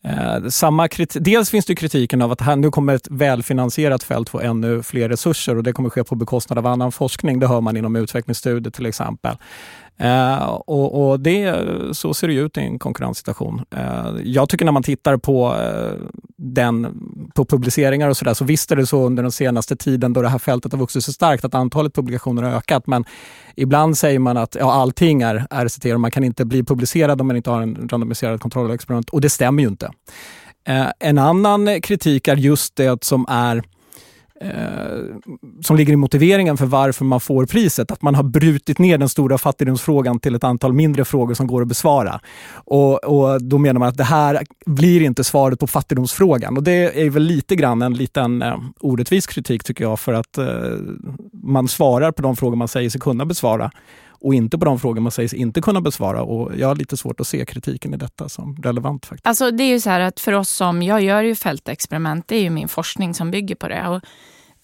Eh, 0.02 0.48
samma 0.48 0.88
Dels 1.14 1.50
finns 1.50 1.66
det 1.66 1.74
kritiken 1.74 2.22
av 2.22 2.32
att 2.32 2.40
här, 2.40 2.56
nu 2.56 2.70
kommer 2.70 2.94
ett 2.94 3.08
välfinansierat 3.10 4.02
fält 4.02 4.28
få 4.28 4.40
ännu 4.40 4.82
fler 4.82 5.08
resurser 5.08 5.56
och 5.56 5.62
det 5.62 5.72
kommer 5.72 5.90
ske 5.90 6.04
på 6.04 6.14
bekostnad 6.14 6.58
av 6.58 6.66
annan 6.66 6.92
forskning. 6.92 7.40
Det 7.40 7.46
hör 7.46 7.60
man 7.60 7.76
inom 7.76 7.96
utvecklingsstudier 7.96 8.70
till 8.70 8.86
exempel. 8.86 9.36
Eh, 10.00 10.44
och, 10.44 11.10
och, 11.10 11.20
det, 11.20 11.54
Så 11.92 12.14
ser 12.14 12.28
det 12.28 12.34
ut 12.34 12.56
i 12.56 12.60
en 12.60 12.78
konkurrenssituation. 12.78 13.64
Eh, 13.70 14.06
jag 14.24 14.48
tycker 14.48 14.64
när 14.64 14.72
man 14.72 14.82
tittar 14.82 15.16
på, 15.16 15.56
eh, 15.56 15.92
den, 16.36 17.00
på 17.34 17.44
publiceringar 17.44 18.08
och 18.08 18.16
sådär, 18.16 18.34
så 18.34 18.44
visst 18.44 18.72
är 18.72 18.76
det 18.76 18.86
så 18.86 19.06
under 19.06 19.22
den 19.22 19.32
senaste 19.32 19.76
tiden 19.76 20.12
då 20.12 20.22
det 20.22 20.28
här 20.28 20.38
fältet 20.38 20.72
har 20.72 20.78
vuxit 20.78 21.04
så 21.04 21.12
starkt 21.12 21.44
att 21.44 21.54
antalet 21.54 21.94
publikationer 21.94 22.42
har 22.42 22.50
ökat. 22.50 22.86
Men 22.86 23.04
ibland 23.56 23.98
säger 23.98 24.18
man 24.18 24.36
att 24.36 24.56
ja, 24.60 24.72
allting 24.72 25.22
är 25.22 25.46
RCT 25.50 25.84
och 25.84 26.00
man 26.00 26.10
kan 26.10 26.24
inte 26.24 26.44
bli 26.44 26.64
publicerad 26.64 27.20
om 27.20 27.26
man 27.26 27.36
inte 27.36 27.50
har 27.50 27.62
en 27.62 27.88
randomiserad 27.90 28.40
kontrollexperiment. 28.40 29.10
Och 29.10 29.20
det 29.20 29.30
stämmer 29.30 29.62
ju 29.62 29.68
inte. 29.68 29.90
Eh, 30.68 30.86
en 30.98 31.18
annan 31.18 31.80
kritik 31.80 32.28
är 32.28 32.36
just 32.36 32.76
det 32.76 33.04
som 33.04 33.26
är 33.28 33.56
eh, 33.56 33.62
Eh, 34.44 35.00
som 35.62 35.76
ligger 35.76 35.92
i 35.92 35.96
motiveringen 35.96 36.56
för 36.56 36.66
varför 36.66 37.04
man 37.04 37.20
får 37.20 37.46
priset. 37.46 37.90
Att 37.90 38.02
man 38.02 38.14
har 38.14 38.22
brutit 38.22 38.78
ner 38.78 38.98
den 38.98 39.08
stora 39.08 39.38
fattigdomsfrågan 39.38 40.20
till 40.20 40.34
ett 40.34 40.44
antal 40.44 40.72
mindre 40.72 41.04
frågor 41.04 41.34
som 41.34 41.46
går 41.46 41.62
att 41.62 41.68
besvara. 41.68 42.20
Och, 42.54 43.04
och 43.04 43.42
Då 43.42 43.58
menar 43.58 43.80
man 43.80 43.88
att 43.88 43.96
det 43.96 44.04
här 44.04 44.42
blir 44.66 45.02
inte 45.02 45.24
svaret 45.24 45.60
på 45.60 45.66
fattigdomsfrågan. 45.66 46.56
Och 46.56 46.62
Det 46.62 47.02
är 47.06 47.10
väl 47.10 47.22
lite 47.22 47.56
grann 47.56 47.82
en 47.82 47.94
liten 47.94 48.42
eh, 48.42 48.56
orättvis 48.80 49.26
kritik 49.26 49.64
tycker 49.64 49.84
jag 49.84 50.00
för 50.00 50.12
att 50.12 50.38
eh, 50.38 50.46
man 51.32 51.68
svarar 51.68 52.12
på 52.12 52.22
de 52.22 52.36
frågor 52.36 52.56
man 52.56 52.68
säger 52.68 52.90
sig 52.90 53.00
kunna 53.00 53.26
besvara 53.26 53.70
och 54.20 54.34
inte 54.34 54.58
på 54.58 54.64
de 54.64 54.78
frågor 54.78 55.00
man 55.00 55.12
sägs 55.12 55.34
inte 55.34 55.60
kunna 55.60 55.80
besvara. 55.80 56.22
Och 56.22 56.56
jag 56.56 56.68
har 56.68 56.74
lite 56.74 56.96
svårt 56.96 57.20
att 57.20 57.26
se 57.26 57.44
kritiken 57.44 57.94
i 57.94 57.96
detta 57.96 58.28
som 58.28 58.56
relevant. 58.56 59.06
faktiskt. 59.06 59.26
Alltså 59.26 59.50
det 59.50 59.62
är 59.62 59.68
ju 59.68 59.80
så 59.80 59.90
här 59.90 60.00
att 60.00 60.20
för 60.20 60.32
oss 60.32 60.50
som, 60.50 60.82
jag 60.82 61.02
gör 61.02 61.22
ju 61.22 61.34
fältexperiment, 61.34 62.28
det 62.28 62.36
är 62.36 62.42
ju 62.42 62.50
min 62.50 62.68
forskning 62.68 63.14
som 63.14 63.30
bygger 63.30 63.54
på 63.54 63.68
det. 63.68 63.88
Och, 63.88 64.00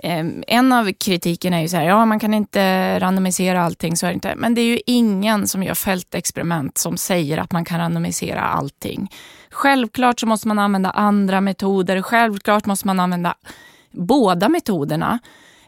eh, 0.04 0.26
en 0.46 0.72
av 0.72 0.92
kritiken 0.92 1.54
är 1.54 1.60
ju 1.60 1.68
så 1.68 1.76
här, 1.76 1.84
ja 1.84 2.04
man 2.04 2.20
kan 2.20 2.34
inte 2.34 2.98
randomisera 3.00 3.62
allting, 3.62 3.96
så 3.96 4.06
är 4.06 4.10
det 4.10 4.14
inte. 4.14 4.34
Men 4.36 4.54
det 4.54 4.60
är 4.60 4.66
ju 4.66 4.80
ingen 4.86 5.48
som 5.48 5.62
gör 5.62 5.74
fältexperiment 5.74 6.78
som 6.78 6.96
säger 6.96 7.38
att 7.38 7.52
man 7.52 7.64
kan 7.64 7.78
randomisera 7.78 8.40
allting. 8.40 9.10
Självklart 9.50 10.20
så 10.20 10.26
måste 10.26 10.48
man 10.48 10.58
använda 10.58 10.90
andra 10.90 11.40
metoder, 11.40 12.02
självklart 12.02 12.66
måste 12.66 12.86
man 12.86 13.00
använda 13.00 13.34
båda 13.90 14.48
metoderna. 14.48 15.18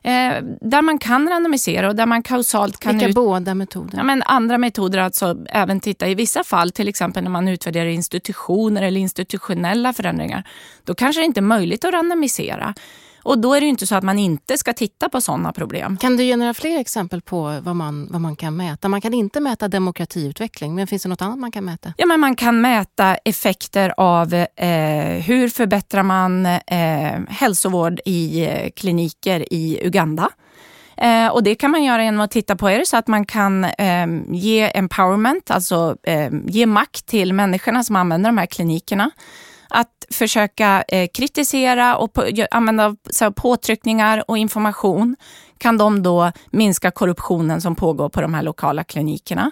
Eh, 0.03 0.43
där 0.61 0.83
man 0.83 0.99
kan 0.99 1.29
randomisera 1.29 1.89
och 1.89 1.97
där 1.97 2.07
man 2.07 2.23
kausalt 2.23 2.79
kan... 2.79 2.93
Vilka 2.93 3.09
ut... 3.09 3.15
båda 3.15 3.55
metoder? 3.55 3.99
Ja, 3.99 4.03
men 4.05 4.23
andra 4.23 4.59
metoder, 4.59 4.99
alltså 4.99 5.37
även 5.49 5.81
titta 5.81 6.09
i 6.09 6.15
vissa 6.15 6.45
fall, 6.45 6.71
till 6.71 6.89
exempel 6.89 7.23
när 7.23 7.31
man 7.31 7.49
utvärderar 7.49 7.87
institutioner 7.87 8.83
eller 8.83 9.01
institutionella 9.01 9.93
förändringar, 9.93 10.49
då 10.85 10.95
kanske 10.95 11.21
det 11.21 11.25
inte 11.27 11.41
är 11.41 11.43
möjligt 11.43 11.85
att 11.85 11.93
randomisera. 11.93 12.75
Och 13.23 13.39
då 13.39 13.55
är 13.55 13.61
det 13.61 13.67
inte 13.67 13.87
så 13.87 13.95
att 13.95 14.05
man 14.05 14.19
inte 14.19 14.59
ska 14.59 14.73
titta 14.73 15.09
på 15.09 15.21
sådana 15.21 15.53
problem. 15.53 15.97
Kan 15.97 16.17
du 16.17 16.25
ge 16.25 16.37
några 16.37 16.55
fler 16.55 16.81
exempel 16.81 17.21
på 17.23 17.61
vad 17.63 17.77
man, 17.77 18.09
vad 18.11 18.21
man 18.21 18.37
kan 18.37 18.57
mäta? 18.57 18.89
Man 18.89 19.01
kan 19.01 19.15
inte 19.15 19.41
mäta 19.41 19.69
demokratiutveckling, 19.69 20.75
men 20.75 20.87
finns 20.87 21.03
det 21.03 21.09
något 21.09 21.23
annat 21.23 21.39
man 21.39 21.53
kan 21.53 21.65
mäta? 21.65 21.95
Ja, 21.97 22.07
men 22.07 22.21
man 22.21 22.37
kan 22.37 22.61
mäta 22.61 23.15
effekter 23.15 23.95
av 23.97 24.35
eh, 24.35 25.23
hur 25.27 25.49
förbättrar 25.49 26.03
man 26.03 26.47
eh, 26.47 27.21
hälsovård 27.29 28.01
i 28.05 28.45
eh, 28.47 28.71
kliniker 28.77 29.53
i 29.53 29.81
Uganda. 29.87 30.31
Eh, 30.97 31.29
och 31.29 31.43
Det 31.43 31.55
kan 31.55 31.71
man 31.71 31.85
göra 31.85 32.05
genom 32.05 32.21
att 32.21 32.31
titta 32.31 32.57
på, 32.57 32.69
är 32.69 32.79
det 32.79 32.87
så 32.87 32.97
att 32.97 33.07
man 33.07 33.25
kan 33.27 33.65
eh, 33.65 34.07
ge 34.31 34.71
empowerment, 34.75 35.51
alltså 35.51 35.97
eh, 36.03 36.31
ge 36.47 36.67
makt 36.67 37.07
till 37.07 37.33
människorna 37.33 37.85
som 37.85 37.97
använder 37.97 38.31
de 38.31 38.39
här 38.39 38.47
klinikerna 38.47 39.11
att 39.69 40.07
försöka 40.11 40.85
eh, 40.89 41.09
kritisera 41.15 41.97
och 41.97 42.13
på, 42.13 42.25
använda 42.51 42.97
så, 43.11 43.33
påtryckningar 43.33 44.25
och 44.29 44.39
information 44.39 45.17
kan 45.59 45.79
de 45.79 46.03
då 46.03 46.33
minska 46.51 46.91
korruptionen 46.91 47.61
som 47.61 47.75
pågår 47.75 48.09
på 48.09 48.21
de 48.21 48.35
här 48.35 48.43
lokala 48.43 48.85
klinikerna. 48.85 49.51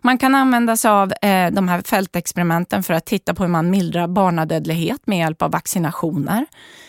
Man 0.00 0.18
kan 0.18 0.34
använda 0.34 0.76
sig 0.76 0.90
av 0.90 1.12
eh, 1.22 1.50
de 1.50 1.68
här 1.68 1.82
fältexperimenten 1.82 2.82
för 2.82 2.94
att 2.94 3.06
titta 3.06 3.34
på 3.34 3.42
hur 3.42 3.50
man 3.50 3.70
mildrar 3.70 4.06
barnadödlighet 4.06 5.06
med 5.06 5.18
hjälp 5.18 5.42
av 5.42 5.50
vaccinationer. 5.50 6.46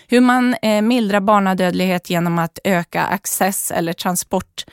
Hur 0.08 0.22
man 0.22 0.56
eh, 0.62 0.82
mildrar 0.82 1.20
barnadödlighet 1.20 2.10
genom 2.10 2.40
att 2.40 2.60
öka 2.64 3.04
access 3.04 3.72
eller 3.72 3.94
transport 3.94 4.66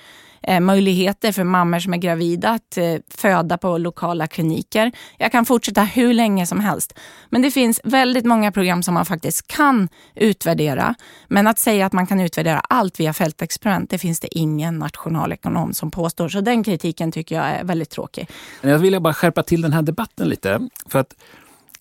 Eh, 0.43 0.61
möjligheter 0.61 1.33
för 1.33 1.45
mammor 1.45 1.79
som 1.79 1.95
är 1.95 1.99
gravida 1.99 2.51
att 2.51 2.77
eh, 2.77 2.97
föda 3.09 3.59
på 3.59 3.79
lokala 3.79 4.27
kliniker. 4.27 4.93
Jag 5.19 5.33
kan 5.33 5.45
fortsätta 5.45 5.83
hur 5.83 6.15
länge 6.15 6.47
som 6.47 6.61
helst. 6.61 6.99
Men 7.31 7.43
det 7.43 7.51
finns 7.51 7.81
väldigt 7.85 8.25
många 8.25 8.53
program 8.53 8.83
som 8.83 8.95
man 8.95 9.07
faktiskt 9.07 9.47
kan 9.47 9.89
utvärdera. 10.15 10.95
Men 11.29 11.47
att 11.47 11.59
säga 11.59 11.87
att 11.87 11.93
man 11.93 12.07
kan 12.07 12.21
utvärdera 12.21 12.61
allt 12.61 13.01
via 13.01 13.13
fältexperiment, 13.13 13.91
det 13.91 13.99
finns 13.99 14.21
det 14.21 14.39
ingen 14.39 14.79
nationalekonom 14.79 15.73
som 15.73 15.91
påstår. 15.91 16.29
Så 16.29 16.41
den 16.41 16.65
kritiken 16.65 17.13
tycker 17.13 17.35
jag 17.35 17.45
är 17.45 17.65
väldigt 17.65 17.91
tråkig. 17.91 18.29
Jag 18.61 18.79
vill 18.79 19.01
bara 19.01 19.15
skärpa 19.15 19.43
till 19.43 19.63
den 19.63 19.73
här 19.73 19.83
debatten 19.83 20.29
lite. 20.29 20.69
För 20.87 20.99
att 20.99 21.15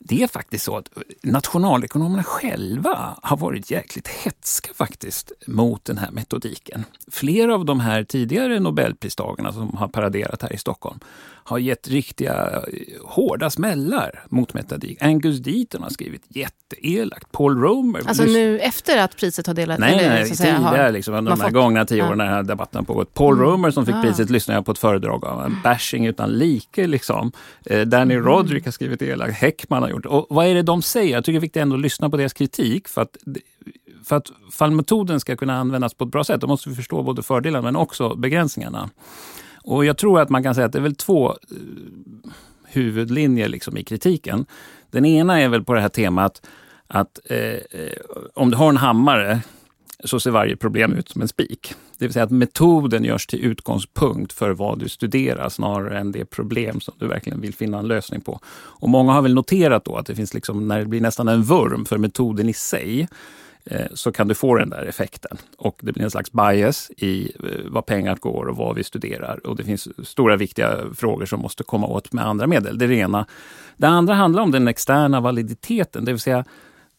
det 0.04 0.24
är 0.24 0.28
faktiskt 0.28 0.66
så 0.66 0.78
att 0.78 0.98
eh, 0.98 1.02
nationalekonomerna 1.24 2.24
själva 2.24 3.18
har 3.24 3.38
varit 3.38 3.72
jäkligt 3.72 4.08
hetska 4.08 4.74
faktiskt 4.74 5.32
mot 5.48 5.86
den 5.86 5.98
här 5.98 6.12
metodiken. 6.12 6.86
Flera 7.12 7.56
av 7.56 7.66
de 7.66 7.80
här 7.80 8.04
tidigare 8.04 8.60
nobelpristagarna 8.60 9.54
som 9.54 9.78
har 9.78 9.88
paraderat 9.88 10.42
här 10.42 10.54
i 10.54 10.58
Stockholm 10.58 11.00
har 11.44 11.58
gett 11.58 11.88
riktiga 11.88 12.50
eh, 12.52 12.62
hårda 13.06 13.50
smällar 13.50 14.24
mot 14.30 14.54
metodik. 14.54 15.02
Angus 15.02 15.40
Deaton 15.40 15.84
har 15.84 15.90
skrivit 15.90 16.22
jätteelakt. 16.28 17.32
Paul 17.32 17.62
Romer... 17.62 18.02
Alltså 18.06 18.24
nu 18.24 18.60
efter 18.60 18.98
att 18.98 19.18
priset 19.18 19.48
har 19.48 19.54
delats? 19.54 19.80
Nej, 19.80 19.96
nej, 19.96 20.26
så 20.26 20.44
tidigare, 20.44 20.82
har, 20.82 20.92
liksom, 20.92 21.14
de 21.14 21.28
här 21.28 21.36
fått, 21.36 21.54
gångna 21.54 21.86
tio 21.86 22.04
åren 22.04 22.18
när 22.18 22.26
den 22.26 22.34
här 22.34 22.44
debatten 22.44 22.78
har 22.80 22.86
pågått. 22.86 23.14
Paul 23.14 23.34
mm. 23.34 23.46
Romer 23.46 23.72
som 23.72 23.86
fick 23.86 23.96
ah. 23.96 24.02
priset 24.02 24.30
lyssnade 24.30 24.58
jag 24.58 24.66
på 24.66 24.72
ett 24.72 24.80
föredrag 24.80 25.26
av. 25.26 25.46
En 25.46 25.58
bashing 25.64 26.06
utan 26.06 26.30
like. 26.30 26.88
Liksom. 26.88 27.32
Eh, 27.66 27.82
Danny 27.82 28.14
mm. 28.14 28.26
Roderick 28.26 28.66
har 28.66 28.72
skrivit 28.72 29.02
elakt. 29.02 29.34
Heckman 29.34 29.84
har 29.84 29.90
gjort 29.90 30.06
Och 30.06 30.28
vad 30.30 30.48
är 30.48 30.54
det 30.54 30.64
de 30.64 30.82
säger? 30.82 31.14
Jag 31.14 31.24
tycker 31.24 31.34
det 31.34 31.40
är 31.40 31.42
viktigt 31.42 31.62
ändå 31.62 31.76
att 31.76 31.82
lyssna 31.82 32.10
på 32.10 32.18
deras 32.18 32.34
kritik. 32.34 32.88
För 32.88 33.02
att 33.02 33.18
för 34.04 34.16
att 34.16 34.32
fallmetoden 34.52 35.20
ska 35.20 35.36
kunna 35.36 35.58
användas 35.58 35.94
på 35.94 36.04
ett 36.04 36.12
bra 36.12 36.24
sätt, 36.24 36.42
då 36.42 36.48
måste 36.48 36.70
vi 36.70 36.76
förstå 36.76 37.04
både 37.04 37.24
fördelarna 37.24 37.62
men 37.62 37.76
också 37.76 38.16
begränsningarna. 38.16 38.90
Och 39.64 39.86
jag 39.86 39.98
tror 39.98 40.20
att 40.20 40.30
man 40.30 40.44
kan 40.44 40.56
säga 40.56 40.66
att 40.66 40.72
det 40.72 40.80
är 40.80 40.84
väl 40.84 40.96
två 40.96 41.30
eh, 41.30 41.36
huvudlinjer 42.66 43.50
liksom 43.50 43.78
i 43.78 43.84
kritiken. 43.84 44.46
Den 44.92 45.06
ena 45.06 45.42
är 45.42 45.50
väl 45.50 45.64
på 45.64 45.74
det 45.74 45.82
här 45.82 45.90
temat 45.90 46.42
att 46.88 47.20
eh, 47.30 47.38
eh, 47.38 47.98
om 48.34 48.52
du 48.52 48.58
har 48.58 48.70
en 48.70 48.78
hammare 48.78 49.42
så 50.04 50.20
ser 50.20 50.32
varje 50.32 50.56
problem 50.56 50.94
ut 50.94 51.10
som 51.10 51.22
en 51.22 51.28
spik. 51.28 51.74
Det 51.98 52.06
vill 52.06 52.14
säga 52.14 52.24
att 52.24 52.32
metoden 52.32 53.04
görs 53.04 53.28
till 53.28 53.46
utgångspunkt 53.46 54.34
för 54.34 54.52
vad 54.52 54.80
du 54.80 54.90
studerar 54.90 55.50
snarare 55.50 56.00
än 56.00 56.12
det 56.12 56.26
problem 56.26 56.80
som 56.80 56.94
du 56.98 57.08
verkligen 57.08 57.42
vill 57.42 57.54
finna 57.54 57.80
en 57.80 57.88
lösning 57.88 58.22
på. 58.22 58.40
Och 58.54 58.90
Många 58.90 59.14
har 59.14 59.22
väl 59.22 59.34
noterat 59.34 59.86
då 59.86 59.96
att 59.96 60.06
det 60.06 60.16
finns 60.16 60.34
liksom, 60.34 60.68
när 60.68 60.80
det 60.80 60.86
blir 60.86 61.02
nästan 61.02 61.28
en 61.28 61.44
vurm 61.44 61.86
för 61.86 61.98
metoden 61.98 62.50
i 62.50 62.54
sig, 62.54 63.08
så 63.94 64.12
kan 64.12 64.28
du 64.28 64.36
få 64.36 64.56
den 64.56 64.70
där 64.70 64.86
effekten. 64.86 65.38
Och 65.58 65.80
det 65.82 65.92
blir 65.92 66.04
en 66.04 66.12
slags 66.12 66.32
bias 66.32 66.92
i 66.98 67.32
eh, 67.40 67.50
vad 67.66 67.86
pengar 67.86 68.16
går 68.16 68.46
och 68.46 68.58
vad 68.58 68.76
vi 68.76 68.84
studerar. 68.84 69.48
Och 69.48 69.56
det 69.56 69.64
finns 69.64 70.08
stora 70.08 70.36
viktiga 70.36 70.78
frågor 70.96 71.26
som 71.26 71.40
måste 71.40 71.64
komma 71.64 71.88
åt 71.88 72.14
med 72.14 72.26
andra 72.26 72.48
medel. 72.48 72.78
Det 72.78 72.96
ena. 72.96 73.26
Det 73.78 73.88
andra 73.88 74.14
handlar 74.14 74.44
om 74.44 74.52
den 74.52 74.68
externa 74.68 75.20
validiteten, 75.20 76.06
det 76.06 76.12
vill 76.12 76.20
säga 76.20 76.46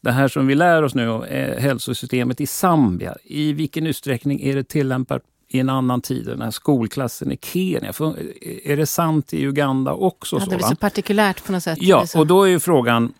det 0.00 0.12
här 0.12 0.28
som 0.28 0.46
vi 0.46 0.54
lär 0.54 0.82
oss 0.82 0.94
nu 0.94 1.08
om 1.08 1.24
hälsosystemet 1.58 2.40
i 2.40 2.46
Zambia. 2.46 3.16
I 3.24 3.52
vilken 3.52 3.86
utsträckning 3.86 4.40
är 4.42 4.54
det 4.54 4.64
tillämpat 4.64 5.22
i 5.48 5.58
en 5.58 5.68
annan 5.68 6.00
tid, 6.00 6.26
den 6.26 6.42
här 6.42 6.50
skolklassen 6.50 7.32
i 7.32 7.38
Kenya. 7.42 7.92
Är 8.64 8.76
det 8.76 8.86
sant 8.86 9.34
i 9.34 9.42
Uganda 9.44 9.92
också? 9.92 10.36
Ja, 10.36 10.46
det 10.50 10.56
blir 10.56 10.66
så 10.66 10.76
partikulärt 10.76 11.44
på 11.44 11.52
något 11.52 11.62
sätt. 11.62 11.78
Ja, 11.80 12.06
och 12.16 12.26
då 12.26 12.42
är 12.42 12.48
ju 12.48 12.60
frågan, 12.60 13.14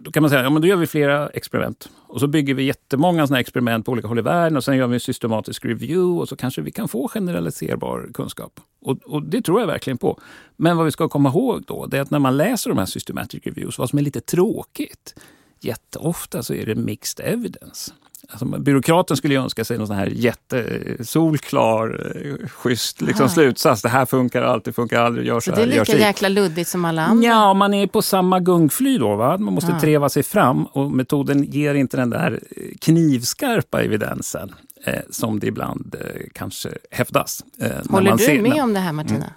då 0.00 0.10
kan 0.10 0.22
man 0.22 0.30
säga, 0.30 0.42
ja 0.42 0.50
men 0.50 0.62
då 0.62 0.68
gör 0.68 0.76
vi 0.76 0.86
flera 0.86 1.28
experiment. 1.28 1.88
Och 2.06 2.20
så 2.20 2.26
bygger 2.26 2.54
vi 2.54 2.62
jättemånga 2.62 3.26
såna 3.26 3.40
experiment 3.40 3.86
på 3.86 3.92
olika 3.92 4.08
håll 4.08 4.18
i 4.18 4.22
världen 4.22 4.56
och 4.56 4.64
sen 4.64 4.76
gör 4.76 4.86
vi 4.86 4.94
en 4.94 5.00
systematisk 5.00 5.64
review 5.64 6.20
och 6.20 6.28
så 6.28 6.36
kanske 6.36 6.62
vi 6.62 6.70
kan 6.70 6.88
få 6.88 7.08
generaliserbar 7.08 8.08
kunskap. 8.14 8.60
Och, 8.80 8.98
och 9.04 9.22
det 9.22 9.42
tror 9.42 9.60
jag 9.60 9.66
verkligen 9.66 9.98
på. 9.98 10.20
Men 10.56 10.76
vad 10.76 10.86
vi 10.86 10.92
ska 10.92 11.08
komma 11.08 11.28
ihåg 11.28 11.64
då, 11.66 11.86
det 11.86 11.98
är 11.98 12.00
att 12.00 12.10
när 12.10 12.18
man 12.18 12.36
läser 12.36 12.70
de 12.70 12.78
här 12.78 12.86
systematic 12.86 13.46
reviews, 13.46 13.78
vad 13.78 13.90
som 13.90 13.98
är 13.98 14.02
lite 14.02 14.20
tråkigt, 14.20 15.14
jätteofta 15.60 16.42
så 16.42 16.54
är 16.54 16.66
det 16.66 16.74
mixed 16.74 17.26
evidence. 17.26 17.92
Alltså, 18.30 18.44
byråkraten 18.44 19.16
skulle 19.16 19.34
ju 19.34 19.40
önska 19.40 19.64
sig 19.64 19.78
någon 19.78 19.86
sån 19.86 19.96
här 19.96 20.06
jättesolklar, 20.06 22.12
eh, 22.16 22.48
schysst 22.48 23.00
liksom, 23.00 23.28
slutsats. 23.28 23.82
Det 23.82 23.88
här 23.88 24.06
funkar 24.06 24.42
alltid, 24.42 24.74
funkar 24.74 25.02
aldrig, 25.02 25.26
gör 25.26 25.40
så, 25.40 25.50
så 25.50 25.56
det 25.56 25.62
är 25.62 25.66
lika 25.66 25.98
jäkla 25.98 26.28
luddigt 26.28 26.70
som 26.70 26.84
alla 26.84 27.06
andra? 27.06 27.28
Ja, 27.28 27.54
man 27.54 27.74
är 27.74 27.86
på 27.86 28.02
samma 28.02 28.40
gungfly 28.40 28.98
då. 28.98 29.16
Va? 29.16 29.38
Man 29.38 29.54
måste 29.54 29.72
ja. 29.72 29.80
treva 29.80 30.08
sig 30.08 30.22
fram 30.22 30.64
och 30.64 30.90
metoden 30.90 31.44
ger 31.44 31.74
inte 31.74 31.96
den 31.96 32.10
där 32.10 32.40
knivskarpa 32.80 33.82
evidensen 33.82 34.54
eh, 34.84 35.00
som 35.10 35.40
det 35.40 35.46
ibland 35.46 35.96
eh, 36.00 36.22
kanske 36.32 36.68
hävdas. 36.90 37.44
Eh, 37.60 37.70
Håller 37.90 38.12
du 38.12 38.18
ser, 38.18 38.42
med 38.42 38.52
när, 38.52 38.62
om 38.62 38.74
det 38.74 38.80
här 38.80 38.92
Martina? 38.92 39.16
Mm. 39.16 39.30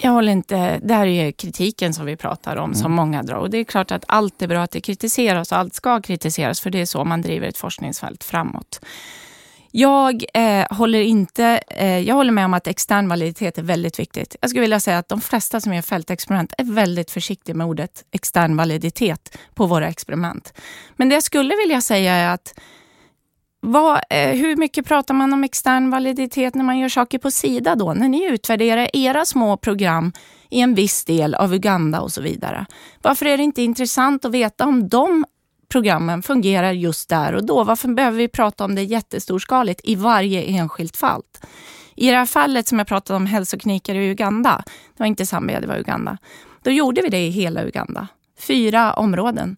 Jag 0.00 0.10
håller 0.10 0.32
inte, 0.32 0.80
det 0.82 0.94
här 0.94 1.06
är 1.06 1.32
kritiken 1.32 1.94
som 1.94 2.06
vi 2.06 2.16
pratar 2.16 2.56
om, 2.56 2.64
mm. 2.64 2.74
som 2.74 2.92
många 2.92 3.22
drar. 3.22 3.36
Och 3.36 3.50
det 3.50 3.58
är 3.58 3.64
klart 3.64 3.90
att 3.90 4.04
allt 4.08 4.42
är 4.42 4.46
bra 4.46 4.62
att 4.62 4.70
det 4.70 4.80
kritiseras 4.80 5.52
och 5.52 5.58
allt 5.58 5.74
ska 5.74 6.02
kritiseras, 6.02 6.60
för 6.60 6.70
det 6.70 6.80
är 6.80 6.86
så 6.86 7.04
man 7.04 7.22
driver 7.22 7.48
ett 7.48 7.58
forskningsfält 7.58 8.24
framåt. 8.24 8.80
Jag, 9.70 10.24
eh, 10.34 10.66
håller 10.70 11.00
inte, 11.00 11.60
eh, 11.68 11.98
jag 11.98 12.14
håller 12.14 12.32
med 12.32 12.44
om 12.44 12.54
att 12.54 12.66
extern 12.66 13.08
validitet 13.08 13.58
är 13.58 13.62
väldigt 13.62 13.98
viktigt. 13.98 14.36
Jag 14.40 14.50
skulle 14.50 14.60
vilja 14.60 14.80
säga 14.80 14.98
att 14.98 15.08
de 15.08 15.20
flesta 15.20 15.60
som 15.60 15.74
gör 15.74 15.82
fältexperiment 15.82 16.52
är 16.58 16.64
väldigt 16.64 17.10
försiktiga 17.10 17.54
med 17.54 17.66
ordet 17.66 18.04
extern 18.10 18.56
validitet 18.56 19.38
på 19.54 19.66
våra 19.66 19.88
experiment. 19.88 20.52
Men 20.96 21.08
det 21.08 21.14
jag 21.14 21.22
skulle 21.22 21.56
vilja 21.56 21.80
säga 21.80 22.14
är 22.14 22.34
att 22.34 22.54
vad, 23.60 24.00
eh, 24.10 24.30
hur 24.30 24.56
mycket 24.56 24.86
pratar 24.86 25.14
man 25.14 25.32
om 25.32 25.44
extern 25.44 25.90
validitet 25.90 26.54
när 26.54 26.64
man 26.64 26.78
gör 26.78 26.88
saker 26.88 27.18
på 27.18 27.30
Sida 27.30 27.74
då? 27.74 27.94
När 27.94 28.08
ni 28.08 28.24
utvärderar 28.24 28.96
era 28.96 29.24
små 29.24 29.56
program 29.56 30.12
i 30.50 30.60
en 30.60 30.74
viss 30.74 31.04
del 31.04 31.34
av 31.34 31.54
Uganda 31.54 32.00
och 32.00 32.12
så 32.12 32.22
vidare. 32.22 32.66
Varför 33.02 33.26
är 33.26 33.36
det 33.36 33.42
inte 33.42 33.62
intressant 33.62 34.24
att 34.24 34.32
veta 34.32 34.66
om 34.66 34.88
de 34.88 35.24
programmen 35.68 36.22
fungerar 36.22 36.72
just 36.72 37.08
där 37.08 37.34
och 37.34 37.46
då? 37.46 37.64
Varför 37.64 37.88
behöver 37.88 38.18
vi 38.18 38.28
prata 38.28 38.64
om 38.64 38.74
det 38.74 38.82
jättestorskaligt 38.82 39.80
i 39.84 39.94
varje 39.94 40.42
enskilt 40.42 40.96
fall? 40.96 41.22
I 41.94 42.10
det 42.10 42.16
här 42.16 42.26
fallet 42.26 42.68
som 42.68 42.78
jag 42.78 42.88
pratade 42.88 43.16
om, 43.16 43.26
hälsokliniker 43.26 43.94
i 43.94 44.10
Uganda, 44.10 44.62
det 44.66 45.02
var 45.02 45.06
inte 45.06 45.26
Zambia, 45.26 45.60
det 45.60 45.66
var 45.66 45.78
Uganda. 45.78 46.18
Då 46.62 46.70
gjorde 46.70 47.02
vi 47.02 47.08
det 47.08 47.26
i 47.26 47.30
hela 47.30 47.64
Uganda. 47.64 48.08
Fyra 48.38 48.92
områden 48.92 49.56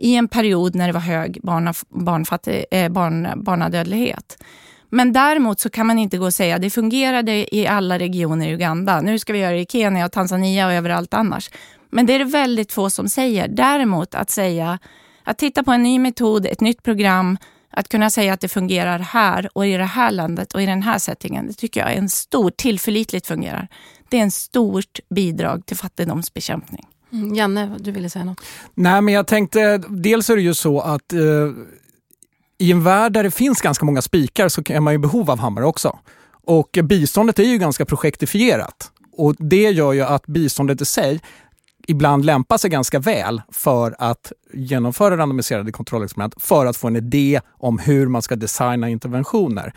i 0.00 0.16
en 0.16 0.28
period 0.28 0.74
när 0.74 0.86
det 0.86 0.92
var 0.92 1.00
hög 1.00 1.38
barna, 1.42 1.74
barnfattig, 1.88 2.64
eh, 2.70 2.88
barn, 2.88 3.28
barnadödlighet. 3.36 4.42
Men 4.88 5.12
däremot 5.12 5.60
så 5.60 5.70
kan 5.70 5.86
man 5.86 5.98
inte 5.98 6.18
gå 6.18 6.24
och 6.24 6.34
säga 6.34 6.58
det 6.58 6.70
fungerade 6.70 7.56
i 7.56 7.66
alla 7.66 7.98
regioner 7.98 8.48
i 8.48 8.52
Uganda. 8.52 9.00
Nu 9.00 9.18
ska 9.18 9.32
vi 9.32 9.38
göra 9.38 9.52
det 9.52 9.60
i 9.60 9.66
Kenya 9.66 10.06
och 10.06 10.12
Tanzania 10.12 10.66
och 10.66 10.72
överallt 10.72 11.14
annars. 11.14 11.50
Men 11.90 12.06
det 12.06 12.12
är 12.12 12.18
det 12.18 12.24
väldigt 12.24 12.72
få 12.72 12.90
som 12.90 13.08
säger. 13.08 13.48
Däremot 13.48 14.14
att 14.14 14.30
säga, 14.30 14.78
att 15.24 15.38
titta 15.38 15.62
på 15.62 15.72
en 15.72 15.82
ny 15.82 15.98
metod, 15.98 16.46
ett 16.46 16.60
nytt 16.60 16.82
program, 16.82 17.38
att 17.70 17.88
kunna 17.88 18.10
säga 18.10 18.32
att 18.32 18.40
det 18.40 18.48
fungerar 18.48 18.98
här 18.98 19.48
och 19.52 19.66
i 19.66 19.76
det 19.76 19.84
här 19.84 20.10
landet 20.10 20.54
och 20.54 20.62
i 20.62 20.66
den 20.66 20.82
här 20.82 20.98
settingen, 20.98 21.46
det 21.46 21.52
tycker 21.52 21.80
jag 21.80 21.92
är 21.92 21.96
en 21.96 22.08
stor, 22.08 22.50
tillförlitligt 22.50 23.26
fungerar. 23.26 23.68
Det 24.08 24.18
är 24.18 24.22
en 24.22 24.30
stort 24.30 25.00
bidrag 25.14 25.66
till 25.66 25.76
fattigdomsbekämpning. 25.76 26.86
Mm, 27.12 27.34
Janne, 27.34 27.76
du 27.80 27.90
ville 27.90 28.10
säga 28.10 28.24
något? 28.24 28.40
Nej, 28.74 29.02
men 29.02 29.14
jag 29.14 29.26
tänkte, 29.26 29.78
dels 29.88 30.30
är 30.30 30.36
det 30.36 30.42
ju 30.42 30.54
så 30.54 30.80
att 30.80 31.12
eh, 31.12 31.20
i 32.58 32.72
en 32.72 32.82
värld 32.82 33.12
där 33.12 33.22
det 33.22 33.30
finns 33.30 33.60
ganska 33.60 33.84
många 33.84 34.02
spikar 34.02 34.48
så 34.48 34.62
är 34.68 34.80
man 34.80 34.94
i 34.94 34.98
behov 34.98 35.30
av 35.30 35.38
hammare 35.38 35.64
också. 35.64 35.98
Och 36.46 36.78
biståndet 36.82 37.38
är 37.38 37.44
ju 37.44 37.58
ganska 37.58 37.84
projektifierat. 37.84 38.90
Och 39.12 39.36
det 39.38 39.70
gör 39.70 39.92
ju 39.92 40.02
att 40.02 40.26
biståndet 40.26 40.80
i 40.80 40.84
sig 40.84 41.20
ibland 41.86 42.24
lämpar 42.24 42.58
sig 42.58 42.70
ganska 42.70 42.98
väl 42.98 43.42
för 43.52 43.94
att 43.98 44.32
genomföra 44.52 45.16
randomiserade 45.16 45.72
kontrollexperiment 45.72 46.34
för 46.38 46.66
att 46.66 46.76
få 46.76 46.88
en 46.88 46.96
idé 46.96 47.40
om 47.58 47.78
hur 47.78 48.06
man 48.06 48.22
ska 48.22 48.36
designa 48.36 48.88
interventioner. 48.88 49.74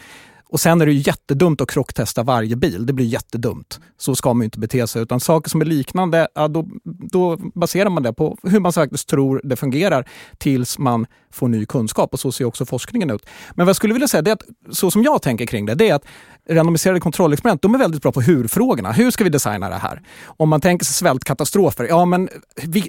Och 0.54 0.60
sen 0.60 0.82
är 0.82 0.86
det 0.86 0.94
jättedumt 0.94 1.62
att 1.62 1.72
krocktesta 1.72 2.24
varje 2.24 2.56
bil. 2.56 2.86
Det 2.86 2.94
blir 2.94 3.06
jättedumt. 3.06 3.80
Så 3.98 4.16
ska 4.16 4.34
man 4.34 4.44
inte 4.44 4.60
bete 4.60 4.88
sig. 4.88 5.02
Utan 5.02 5.20
saker 5.20 5.50
som 5.50 5.62
är 5.62 5.66
liknande, 5.66 6.28
ja, 6.36 6.48
då, 6.48 6.68
då 6.84 7.38
baserar 7.38 7.90
man 7.90 8.04
det 8.04 8.14
på 8.14 8.38
hur 8.44 8.60
man 8.60 8.74
faktiskt 8.74 9.10
tror 9.10 9.42
det 9.44 9.56
fungerar 9.56 10.10
tills 10.38 10.80
man 10.80 11.06
få 11.34 11.48
ny 11.48 11.66
kunskap. 11.66 12.14
Och 12.14 12.20
så 12.20 12.32
ser 12.32 12.46
också 12.46 12.66
forskningen 12.66 13.10
ut. 13.10 13.26
Men 13.52 13.66
vad 13.66 13.70
jag 13.70 13.76
skulle 13.76 13.94
vilja 13.94 14.08
säga, 14.08 14.24
är 14.26 14.32
att 14.32 14.44
så 14.72 14.92
som 14.92 15.04
jag 15.04 15.22
tänker 15.22 15.46
kring 15.46 15.66
det, 15.66 15.76
det 15.76 15.90
är 15.90 15.96
att 15.96 16.06
randomiserade 16.50 17.00
kontrollexperiment, 17.00 17.62
de 17.62 17.76
är 17.76 17.80
väldigt 17.80 18.02
bra 18.02 18.12
på 18.12 18.22
hur-frågorna. 18.22 18.92
Hur 18.92 19.12
ska 19.12 19.24
vi 19.24 19.30
designa 19.30 19.70
det 19.70 19.76
här? 19.76 20.02
Om 20.26 20.50
man 20.50 20.62
tänker 20.62 20.86
sig 20.86 20.94
svältkatastrofer, 20.94 21.86
ja 21.90 22.06
men 22.06 22.30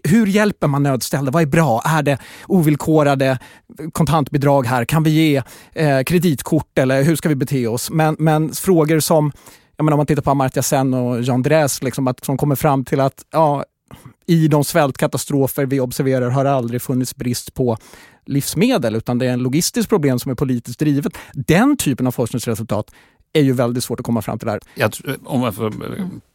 hur 0.04 0.26
hjälper 0.26 0.66
man 0.66 0.82
nödställda? 0.82 1.30
Vad 1.30 1.42
är 1.42 1.46
bra? 1.46 1.82
Är 1.84 2.02
det 2.02 2.18
ovillkorade 2.46 3.38
kontantbidrag 3.92 4.66
här? 4.66 4.84
Kan 4.84 5.02
vi 5.02 5.10
ge 5.10 5.42
eh, 5.72 6.02
kreditkort 6.02 6.78
eller 6.78 7.02
hur 7.02 7.16
ska 7.16 7.28
vi 7.28 7.34
bete 7.34 7.66
oss? 7.66 7.90
Men, 7.90 8.16
men 8.18 8.52
frågor 8.52 9.00
som, 9.00 9.32
jag 9.76 9.84
menar, 9.84 9.94
om 9.94 9.98
man 9.98 10.06
tittar 10.06 10.22
på 10.22 10.30
Amartya 10.30 10.62
Sen 10.62 10.94
och 10.94 11.22
Jean 11.22 11.42
Dress, 11.42 11.82
liksom, 11.82 12.08
att, 12.08 12.24
som 12.24 12.36
kommer 12.36 12.56
fram 12.56 12.84
till 12.84 13.00
att 13.00 13.24
ja, 13.32 13.64
i 14.26 14.48
de 14.48 14.64
svältkatastrofer 14.64 15.66
vi 15.66 15.80
observerar 15.80 16.30
har 16.30 16.44
det 16.44 16.52
aldrig 16.52 16.82
funnits 16.82 17.16
brist 17.16 17.54
på 17.54 17.76
livsmedel 18.26 18.94
utan 18.94 19.18
det 19.18 19.26
är 19.26 19.32
en 19.32 19.42
logistiskt 19.42 19.88
problem 19.88 20.18
som 20.18 20.30
är 20.30 20.34
politiskt 20.34 20.78
drivet. 20.78 21.12
Den 21.32 21.76
typen 21.76 22.06
av 22.06 22.10
forskningsresultat 22.10 22.90
är 23.34 23.42
ju 23.42 23.52
väldigt 23.52 23.84
svårt 23.84 24.00
att 24.00 24.06
komma 24.06 24.22
fram 24.22 24.38
till 24.38 24.48
där. 24.48 24.60
Jag, 24.74 24.92
om 25.24 25.40
man 25.40 25.52
får 25.52 25.72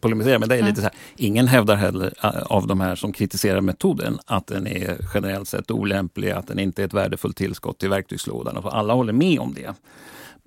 polemisera 0.02 0.40
med 0.40 0.50
dig 0.50 0.62
lite 0.62 0.76
så 0.76 0.82
här. 0.82 0.94
Ingen 1.16 1.48
hävdar 1.48 1.76
heller 1.76 2.14
äh, 2.24 2.42
av 2.42 2.68
de 2.68 2.82
här 2.82 2.96
som 2.96 3.12
kritiserar 3.12 3.62
metoden 3.62 4.20
att 4.26 4.48
den 4.48 4.68
är 4.68 4.98
generellt 5.14 5.48
sett 5.48 5.72
olämplig, 5.72 6.32
att 6.32 6.48
den 6.48 6.60
inte 6.60 6.82
är 6.82 6.86
ett 6.86 6.94
värdefullt 6.94 7.38
tillskott 7.38 7.78
till 7.80 7.90
verktygslådan. 7.90 8.58
Alla 8.64 8.94
håller 8.94 9.14
med 9.14 9.40
om 9.40 9.54
det. 9.54 9.74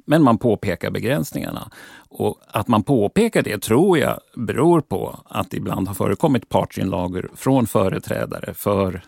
Men 0.06 0.22
man 0.22 0.38
påpekar 0.38 0.90
begränsningarna. 0.90 1.70
Och 2.08 2.38
att 2.46 2.68
man 2.68 2.82
påpekar 2.82 3.42
det 3.42 3.58
tror 3.58 3.98
jag 3.98 4.20
beror 4.36 4.80
på 4.80 5.20
att 5.28 5.50
det 5.50 5.56
ibland 5.56 5.88
har 5.88 5.94
förekommit 5.94 6.48
partsinlagor 6.48 7.30
från 7.36 7.66
företrädare 7.66 8.54
för 8.54 8.94
eh, 8.94 9.00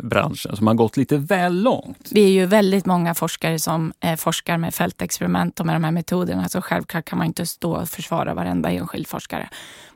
branschen 0.00 0.56
som 0.56 0.66
har 0.66 0.74
gått 0.74 0.96
lite 0.96 1.16
väl 1.16 1.62
långt. 1.62 2.08
Vi 2.10 2.24
är 2.24 2.30
ju 2.30 2.46
väldigt 2.46 2.86
många 2.86 3.14
forskare 3.14 3.58
som 3.58 3.92
eh, 4.00 4.16
forskar 4.16 4.58
med 4.58 4.74
fältexperiment 4.74 5.60
och 5.60 5.66
med 5.66 5.74
de 5.74 5.84
här 5.84 5.90
metoderna. 5.90 6.48
Så 6.48 6.62
självklart 6.62 7.04
kan 7.04 7.18
man 7.18 7.26
inte 7.26 7.46
stå 7.46 7.72
och 7.72 7.88
försvara 7.88 8.34
varenda 8.34 8.70
enskild 8.70 9.06
forskare. 9.06 9.48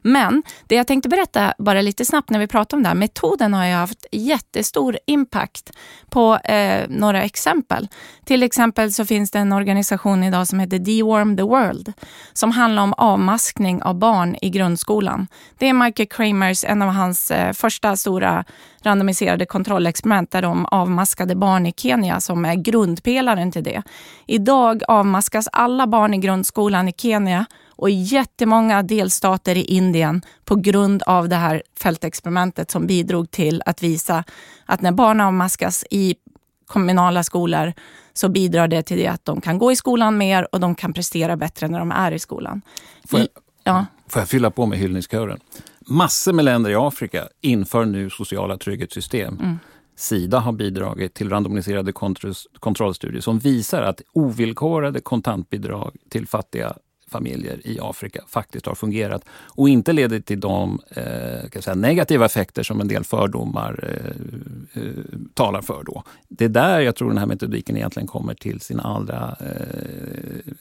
Men 0.02 0.42
det 0.66 0.74
jag 0.74 0.86
tänkte 0.86 1.08
berätta 1.08 1.54
bara 1.58 1.82
lite 1.82 2.04
snabbt 2.04 2.30
när 2.30 2.38
vi 2.38 2.46
pratar 2.46 2.76
om 2.76 2.82
det 2.82 2.88
här. 2.88 2.96
Metoden 2.96 3.54
har 3.54 3.66
ju 3.66 3.72
haft 3.72 4.06
jättestor 4.12 4.98
impact 5.06 5.70
på 6.10 6.36
eh, 6.36 6.88
några 6.88 7.22
exempel. 7.22 7.88
Till 8.24 8.42
exempel 8.42 8.92
så 8.92 9.04
finns 9.04 9.30
det 9.30 9.38
en 9.38 9.52
organisation 9.52 10.24
idag 10.24 10.48
som 10.48 10.60
heter 10.60 10.78
Deworm 10.78 11.36
the 11.36 11.42
World 11.42 11.92
som 12.32 12.50
handlar 12.50 12.82
om 12.82 12.94
avmaskning 12.96 13.82
av 13.82 13.94
barn 13.94 14.36
i 14.42 14.50
grundskolan. 14.50 15.26
Det 15.58 15.68
är 15.68 15.72
Michael 15.72 16.08
Kramers, 16.08 16.64
en 16.64 16.82
av 16.82 16.88
hans 16.88 17.30
eh, 17.30 17.52
första 17.52 17.96
stora 17.96 18.44
randomiserade 18.82 19.46
kontrollexperiment 19.46 20.30
där 20.30 20.42
de 20.42 20.66
avmaskade 20.66 21.34
barn 21.34 21.66
i 21.66 21.72
Kenya 21.76 22.20
som 22.20 22.44
är 22.44 22.54
grundpelaren 22.54 23.52
till 23.52 23.64
det. 23.64 23.82
Idag 24.26 24.82
avmaskas 24.88 25.48
alla 25.52 25.86
barn 25.86 26.14
i 26.14 26.18
grundskolan 26.18 26.88
i 26.88 26.92
Kenya 26.96 27.46
och 27.68 27.90
i 27.90 27.94
jättemånga 27.94 28.82
delstater 28.82 29.56
i 29.56 29.64
Indien 29.64 30.22
på 30.44 30.54
grund 30.54 31.02
av 31.02 31.28
det 31.28 31.36
här 31.36 31.62
fältexperimentet 31.80 32.70
som 32.70 32.86
bidrog 32.86 33.30
till 33.30 33.62
att 33.66 33.82
visa 33.82 34.24
att 34.66 34.80
när 34.80 34.92
barn 34.92 35.20
avmaskas 35.20 35.84
i 35.90 36.14
kommunala 36.66 37.24
skolor 37.24 37.72
så 38.12 38.28
bidrar 38.28 38.68
det 38.68 38.82
till 38.82 38.98
det 38.98 39.06
att 39.06 39.24
de 39.24 39.40
kan 39.40 39.58
gå 39.58 39.72
i 39.72 39.76
skolan 39.76 40.18
mer 40.18 40.48
och 40.52 40.60
de 40.60 40.74
kan 40.74 40.92
prestera 40.92 41.36
bättre 41.36 41.68
när 41.68 41.78
de 41.78 41.92
är 41.92 42.12
i 42.12 42.18
skolan. 42.18 42.62
Får 43.04 43.20
jag, 43.20 43.28
ja. 43.64 43.86
får 44.08 44.20
jag 44.20 44.28
fylla 44.28 44.50
på 44.50 44.66
med 44.66 44.78
hyllningskören? 44.78 45.40
Massor 45.86 46.32
med 46.32 46.44
länder 46.44 46.70
i 46.70 46.74
Afrika 46.74 47.28
inför 47.40 47.84
nu 47.84 48.10
sociala 48.10 48.58
trygghetssystem. 48.58 49.38
Mm. 49.40 49.58
Sida 49.96 50.38
har 50.38 50.52
bidragit 50.52 51.14
till 51.14 51.30
randomiserade 51.30 51.92
kontrollstudier 52.60 53.20
som 53.20 53.38
visar 53.38 53.82
att 53.82 54.02
ovillkorade 54.12 55.00
kontantbidrag 55.00 55.96
till 56.08 56.26
fattiga 56.26 56.74
familjer 57.12 57.66
i 57.66 57.78
Afrika 57.80 58.24
faktiskt 58.28 58.66
har 58.66 58.74
fungerat 58.74 59.24
och 59.30 59.68
inte 59.68 59.92
leder 59.92 60.20
till 60.20 60.40
de 60.40 60.80
eh, 60.90 61.60
säga, 61.60 61.74
negativa 61.74 62.26
effekter 62.26 62.62
som 62.62 62.80
en 62.80 62.88
del 62.88 63.04
fördomar 63.04 63.80
eh, 63.82 64.82
eh, 64.82 64.92
talar 65.34 65.62
för. 65.62 65.84
Då. 65.84 66.02
Det 66.28 66.44
är 66.44 66.48
där 66.48 66.80
jag 66.80 66.96
tror 66.96 67.08
den 67.08 67.18
här 67.18 67.26
metodiken 67.26 67.76
egentligen 67.76 68.06
kommer 68.06 68.34
till 68.34 68.60
sin 68.60 68.80
allra 68.80 69.36
eh, 69.40 70.52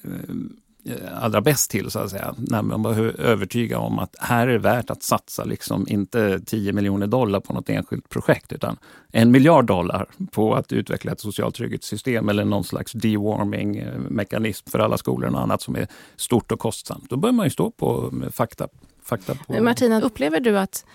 Eh, 0.85 1.23
allra 1.23 1.41
bäst 1.41 1.71
till, 1.71 1.91
så 1.91 1.99
att 1.99 2.09
säga. 2.09 2.35
När 2.37 2.61
man 2.61 2.83
behöver 2.83 3.21
övertyga 3.21 3.79
om 3.79 3.99
att 3.99 4.15
här 4.19 4.47
är 4.47 4.51
det 4.51 4.59
värt 4.59 4.89
att 4.89 5.03
satsa, 5.03 5.43
liksom 5.43 5.85
inte 5.89 6.39
10 6.39 6.73
miljoner 6.73 7.07
dollar 7.07 7.39
på 7.39 7.53
något 7.53 7.69
enskilt 7.69 8.09
projekt, 8.09 8.51
utan 8.51 8.77
en 9.11 9.31
miljard 9.31 9.65
dollar 9.65 10.07
på 10.31 10.55
att 10.55 10.71
utveckla 10.71 11.11
ett 11.11 11.19
socialt 11.19 11.55
trygghetssystem 11.55 12.29
eller 12.29 12.45
någon 12.45 12.63
slags 12.63 12.93
dewarming-mekanism 12.93 14.69
för 14.69 14.79
alla 14.79 14.97
skolor 14.97 15.35
och 15.35 15.41
annat 15.41 15.61
som 15.61 15.75
är 15.75 15.87
stort 16.15 16.51
och 16.51 16.59
kostsamt. 16.59 17.09
Då 17.09 17.17
bör 17.17 17.31
man 17.31 17.45
ju 17.45 17.49
stå 17.49 17.71
på 17.71 18.11
fakta. 18.31 18.67
fakta 19.03 19.35
på... 19.35 19.63
Martina, 19.63 20.01
upplever 20.01 20.39
du 20.39 20.59
att 20.59 20.85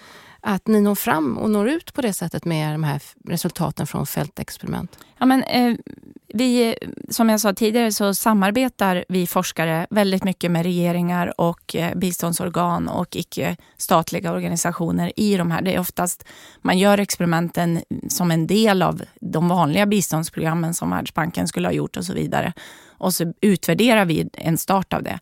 att 0.40 0.66
ni 0.66 0.81
når 0.81 0.94
fram 0.94 1.38
och 1.38 1.51
når 1.51 1.68
ut 1.68 1.92
på 1.94 2.03
det 2.03 2.12
sättet 2.12 2.44
med 2.44 2.75
de 2.75 2.85
här 2.85 3.03
resultaten 3.29 3.87
från 3.87 4.07
fältexperiment? 4.07 4.99
Ja, 5.18 5.27
men, 5.27 5.42
eh, 5.42 5.77
vi, 6.29 6.77
som 7.11 7.29
jag 7.29 7.40
sa 7.40 7.53
tidigare 7.53 7.92
så 7.92 8.14
samarbetar 8.14 9.05
vi 9.09 9.27
forskare 9.27 9.87
väldigt 9.90 10.25
mycket 10.25 10.51
med 10.51 10.62
regeringar 10.62 11.40
och 11.40 11.77
eh, 11.77 11.94
biståndsorgan 11.94 12.88
och 12.88 13.16
icke-statliga 13.16 14.33
organisationer 14.33 15.12
i 15.16 15.37
de 15.37 15.51
här. 15.51 15.62
Det 15.62 15.75
är 15.75 15.81
oftast, 15.81 16.25
man 16.62 16.79
gör 16.79 16.99
experimenten 16.99 17.83
som 18.09 18.31
en 18.31 18.46
del 18.46 18.83
av 18.83 19.03
de 19.20 19.49
vanliga 19.49 19.87
biståndsprogrammen 19.87 20.75
som 20.75 20.90
Världsbanken 20.90 21.49
skulle 21.49 21.68
ha 21.68 21.72
gjort 21.72 21.96
och 21.96 22.05
så 22.05 22.12
vidare. 22.12 22.53
Och 22.99 23.14
så 23.14 23.33
utvärderar 23.40 24.05
vi 24.05 24.29
en 24.33 24.59
start 24.59 24.92
av 24.92 25.03
det. 25.03 25.18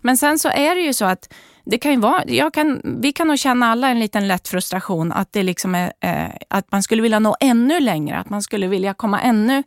Men 0.00 0.16
sen 0.16 0.38
så 0.38 0.48
är 0.48 0.74
det 0.74 0.80
ju 0.80 0.92
så 0.92 1.04
att 1.04 1.34
det 1.64 1.78
kan 1.78 1.92
ju 1.92 1.98
vara, 1.98 2.24
jag 2.26 2.54
kan, 2.54 2.80
vi 2.84 3.12
kan 3.12 3.28
nog 3.28 3.38
känna 3.38 3.66
alla 3.66 3.88
en 3.88 4.00
liten 4.00 4.28
lätt 4.28 4.48
frustration 4.48 5.12
att, 5.12 5.32
det 5.32 5.42
liksom 5.42 5.74
är, 5.74 5.92
eh, 6.00 6.30
att 6.48 6.72
man 6.72 6.82
skulle 6.82 7.02
vilja 7.02 7.18
nå 7.18 7.36
ännu 7.40 7.80
längre, 7.80 8.18
att 8.18 8.30
man 8.30 8.42
skulle 8.42 8.66
vilja 8.66 8.94
komma 8.94 9.20
ännu 9.20 9.62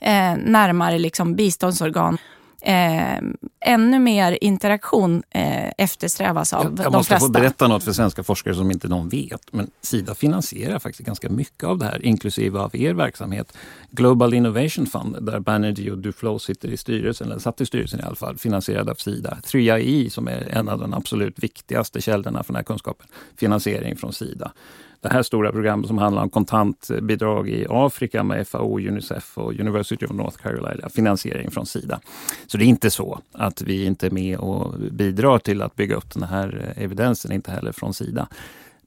eh, 0.00 0.36
närmare 0.36 0.98
liksom 0.98 1.34
biståndsorgan 1.34 2.18
eh, 2.62 3.18
ännu 3.60 3.98
mer 3.98 4.38
interaktion 4.40 5.22
eh, 5.30 5.72
eftersträvas 5.78 6.52
av 6.52 6.64
jag, 6.64 6.72
jag 6.84 6.92
de 6.92 6.96
måste 6.98 7.18
få 7.18 7.28
berätta 7.28 7.68
något 7.68 7.84
för 7.84 7.92
svenska 7.92 8.22
forskare 8.22 8.54
som 8.54 8.70
inte 8.70 8.88
någon 8.88 9.08
vet. 9.08 9.52
Men 9.52 9.70
Sida 9.80 10.14
finansierar 10.14 10.78
faktiskt 10.78 11.06
ganska 11.06 11.28
mycket 11.28 11.64
av 11.64 11.78
det 11.78 11.84
här, 11.84 12.06
inklusive 12.06 12.58
av 12.58 12.76
er 12.76 12.94
verksamhet. 12.94 13.56
Global 13.90 14.34
Innovation 14.34 14.86
Fund, 14.86 15.16
där 15.20 15.40
Banerjee 15.40 15.90
och 15.90 15.98
Duflo 15.98 16.38
sitter 16.38 16.68
i 16.68 16.76
styrelsen, 16.76 17.26
eller 17.30 17.40
satt 17.40 17.60
i 17.60 17.66
styrelsen 17.66 18.00
i 18.00 18.02
alla 18.02 18.16
fall, 18.16 18.38
finansierad 18.38 18.88
av 18.88 18.94
Sida. 18.94 19.38
3AI, 19.44 20.08
som 20.08 20.28
är 20.28 20.48
en 20.50 20.68
av 20.68 20.78
de 20.78 20.94
absolut 20.94 21.38
viktigaste 21.38 22.00
källorna 22.00 22.42
för 22.42 22.52
den 22.52 22.56
här 22.56 22.64
kunskapen, 22.64 23.06
finansiering 23.36 23.96
från 23.96 24.12
Sida 24.12 24.52
det 25.00 25.08
här 25.08 25.22
stora 25.22 25.52
programmet 25.52 25.86
som 25.86 25.98
handlar 25.98 26.22
om 26.22 26.30
kontantbidrag 26.30 27.48
i 27.48 27.66
Afrika 27.68 28.22
med 28.22 28.48
FAO, 28.48 28.78
Unicef 28.78 29.38
och 29.38 29.60
University 29.60 30.06
of 30.06 30.10
North 30.12 30.36
Carolina, 30.36 30.88
finansiering 30.88 31.50
från 31.50 31.66
Sida. 31.66 32.00
Så 32.46 32.58
det 32.58 32.64
är 32.64 32.66
inte 32.66 32.90
så 32.90 33.20
att 33.32 33.62
vi 33.62 33.84
inte 33.84 34.06
är 34.06 34.10
med 34.10 34.38
och 34.38 34.74
bidrar 34.80 35.38
till 35.38 35.62
att 35.62 35.76
bygga 35.76 35.96
upp 35.96 36.14
den 36.14 36.22
här 36.22 36.74
eh, 36.76 36.84
evidensen, 36.84 37.32
inte 37.32 37.50
heller 37.50 37.72
från 37.72 37.94
Sida. 37.94 38.28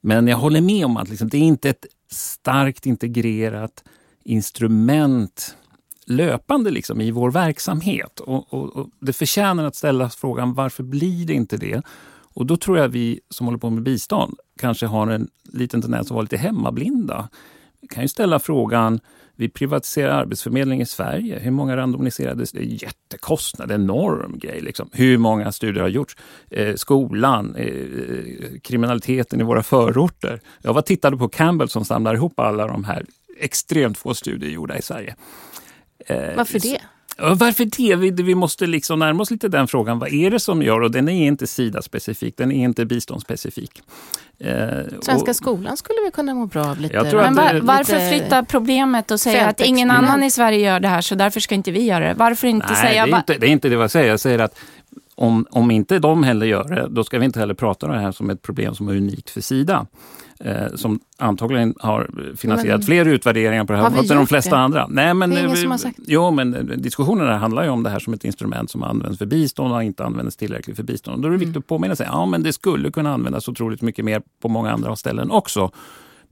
Men 0.00 0.28
jag 0.28 0.36
håller 0.36 0.60
med 0.60 0.84
om 0.84 0.96
att 0.96 1.08
liksom, 1.08 1.28
det 1.28 1.36
är 1.36 1.42
inte 1.42 1.70
ett 1.70 1.86
starkt 2.10 2.86
integrerat 2.86 3.84
instrument 4.24 5.56
löpande 6.06 6.70
liksom 6.70 7.00
i 7.00 7.10
vår 7.10 7.30
verksamhet. 7.30 8.20
Och, 8.20 8.54
och, 8.54 8.76
och 8.76 8.88
det 9.00 9.12
förtjänar 9.12 9.64
att 9.64 9.76
ställas 9.76 10.16
frågan 10.16 10.54
varför 10.54 10.82
blir 10.82 11.26
det 11.26 11.32
inte 11.32 11.56
det? 11.56 11.82
Och 12.34 12.46
då 12.46 12.56
tror 12.56 12.78
jag 12.78 12.88
vi 12.88 13.20
som 13.30 13.46
håller 13.46 13.58
på 13.58 13.70
med 13.70 13.82
bistånd 13.82 14.38
kanske 14.60 14.86
har 14.86 15.06
en 15.06 15.28
liten 15.44 15.82
tendens 15.82 16.06
att 16.06 16.10
vara 16.10 16.22
lite 16.22 16.36
hemmablinda. 16.36 17.28
Vi 17.80 17.88
kan 17.88 18.02
ju 18.02 18.08
ställa 18.08 18.38
frågan, 18.38 19.00
vi 19.36 19.48
privatiserar 19.48 20.20
Arbetsförmedlingen 20.20 20.82
i 20.82 20.86
Sverige. 20.86 21.38
Hur 21.38 21.50
många 21.50 21.76
randomiserades? 21.76 22.52
Det 22.52 22.58
är 22.58 22.82
jättekostnad, 22.82 23.72
enorm 23.72 24.38
grej. 24.38 24.60
Liksom. 24.60 24.88
Hur 24.92 25.18
många 25.18 25.52
studier 25.52 25.82
har 25.82 25.88
gjorts? 25.88 26.16
Eh, 26.50 26.74
skolan, 26.74 27.54
eh, 27.56 28.60
kriminaliteten 28.62 29.40
i 29.40 29.44
våra 29.44 29.62
förorter. 29.62 30.40
Jag 30.62 30.74
var 30.74 30.82
tittade 30.82 31.16
på 31.16 31.28
Campbell 31.28 31.68
som 31.68 31.84
samlar 31.84 32.14
ihop 32.14 32.40
alla 32.40 32.66
de 32.66 32.84
här 32.84 33.04
extremt 33.40 33.98
få 33.98 34.14
studier 34.14 34.50
gjorda 34.50 34.78
i 34.78 34.82
Sverige. 34.82 35.16
Eh, 36.06 36.36
Varför 36.36 36.58
det? 36.58 36.80
Varför 37.18 37.64
det? 37.64 37.96
Vi, 37.96 38.10
vi 38.10 38.34
måste 38.34 38.66
liksom 38.66 38.98
närma 38.98 39.22
oss 39.22 39.30
lite 39.30 39.48
den 39.48 39.68
frågan. 39.68 39.98
Vad 39.98 40.12
är 40.12 40.30
det 40.30 40.40
som 40.40 40.62
gör? 40.62 40.80
Och 40.80 40.90
den 40.90 41.08
är 41.08 41.26
inte 41.26 41.46
Sida-specifik, 41.46 42.36
den 42.36 42.52
är 42.52 42.64
inte 42.64 42.84
biståndsspecifik. 42.84 43.82
Eh, 44.38 44.68
Svenska 45.00 45.30
och, 45.30 45.36
skolan 45.36 45.76
skulle 45.76 45.98
vi 46.04 46.10
kunna 46.10 46.34
må 46.34 46.46
bra 46.46 46.66
av 46.66 46.80
lite. 46.80 47.02
Men 47.02 47.34
var, 47.34 47.60
varför 47.62 48.10
flytta 48.10 48.44
problemet 48.44 49.10
och 49.10 49.20
säga 49.20 49.46
att 49.46 49.60
ingen 49.60 49.90
annan 49.90 50.22
i 50.22 50.30
Sverige 50.30 50.58
gör 50.58 50.80
det 50.80 50.88
här 50.88 51.00
så 51.00 51.14
därför 51.14 51.40
ska 51.40 51.54
inte 51.54 51.70
vi 51.70 51.84
göra 51.84 52.08
det? 52.08 52.14
Varför 52.14 52.48
inte 52.48 52.66
Nej, 52.66 52.76
säga... 52.76 53.06
Det 53.06 53.12
är 53.12 53.16
inte, 53.16 53.38
det 53.38 53.46
är 53.46 53.50
inte 53.50 53.68
det 53.68 53.74
jag 53.74 53.90
säger. 53.90 54.10
Jag 54.10 54.20
säger 54.20 54.38
att 54.38 54.58
om, 55.14 55.46
om 55.50 55.70
inte 55.70 55.98
de 55.98 56.22
heller 56.22 56.46
gör 56.46 56.64
det, 56.64 56.86
då 56.90 57.04
ska 57.04 57.18
vi 57.18 57.24
inte 57.24 57.40
heller 57.40 57.54
prata 57.54 57.86
om 57.86 57.92
det 57.92 57.98
här 57.98 58.12
som 58.12 58.30
ett 58.30 58.42
problem 58.42 58.74
som 58.74 58.88
är 58.88 58.96
unikt 58.96 59.30
för 59.30 59.40
Sida 59.40 59.86
eh, 60.40 60.74
som 60.74 61.00
antagligen 61.18 61.74
har 61.80 62.10
finansierat 62.36 62.78
men, 62.78 62.86
fler 62.86 63.04
utvärderingar 63.04 63.64
på 63.64 63.72
det 63.72 63.78
här 63.78 63.86
än 63.86 64.06
de 64.06 64.26
flesta 64.26 64.56
det? 64.56 64.62
andra. 64.62 64.86
Nej, 64.86 65.14
men, 65.14 65.30
det 65.30 65.40
är 65.40 65.44
ingen 65.44 65.56
som 65.56 65.70
har 65.70 65.78
sagt. 65.78 65.98
Jo, 66.06 66.30
men 66.30 66.54
eh, 66.54 66.62
diskussionerna 66.62 67.38
handlar 67.38 67.62
ju 67.64 67.68
om 67.68 67.82
det 67.82 67.90
här 67.90 67.98
som 67.98 68.14
ett 68.14 68.24
instrument 68.24 68.70
som 68.70 68.82
används 68.82 69.18
för 69.18 69.26
bistånd 69.26 69.74
och 69.74 69.82
inte 69.82 70.04
används 70.04 70.36
tillräckligt 70.36 70.76
för 70.76 70.82
bistånd. 70.82 71.22
Då 71.22 71.28
är 71.28 71.32
det 71.32 71.38
viktigt 71.38 71.56
mm. 71.56 71.60
att 71.60 71.66
påminna 71.66 71.96
sig, 71.96 72.06
ja 72.10 72.26
men 72.26 72.42
det 72.42 72.52
skulle 72.52 72.90
kunna 72.90 73.14
användas 73.14 73.48
otroligt 73.48 73.82
mycket 73.82 74.04
mer 74.04 74.22
på 74.42 74.48
många 74.48 74.72
andra 74.72 74.96
ställen 74.96 75.30
också. 75.30 75.70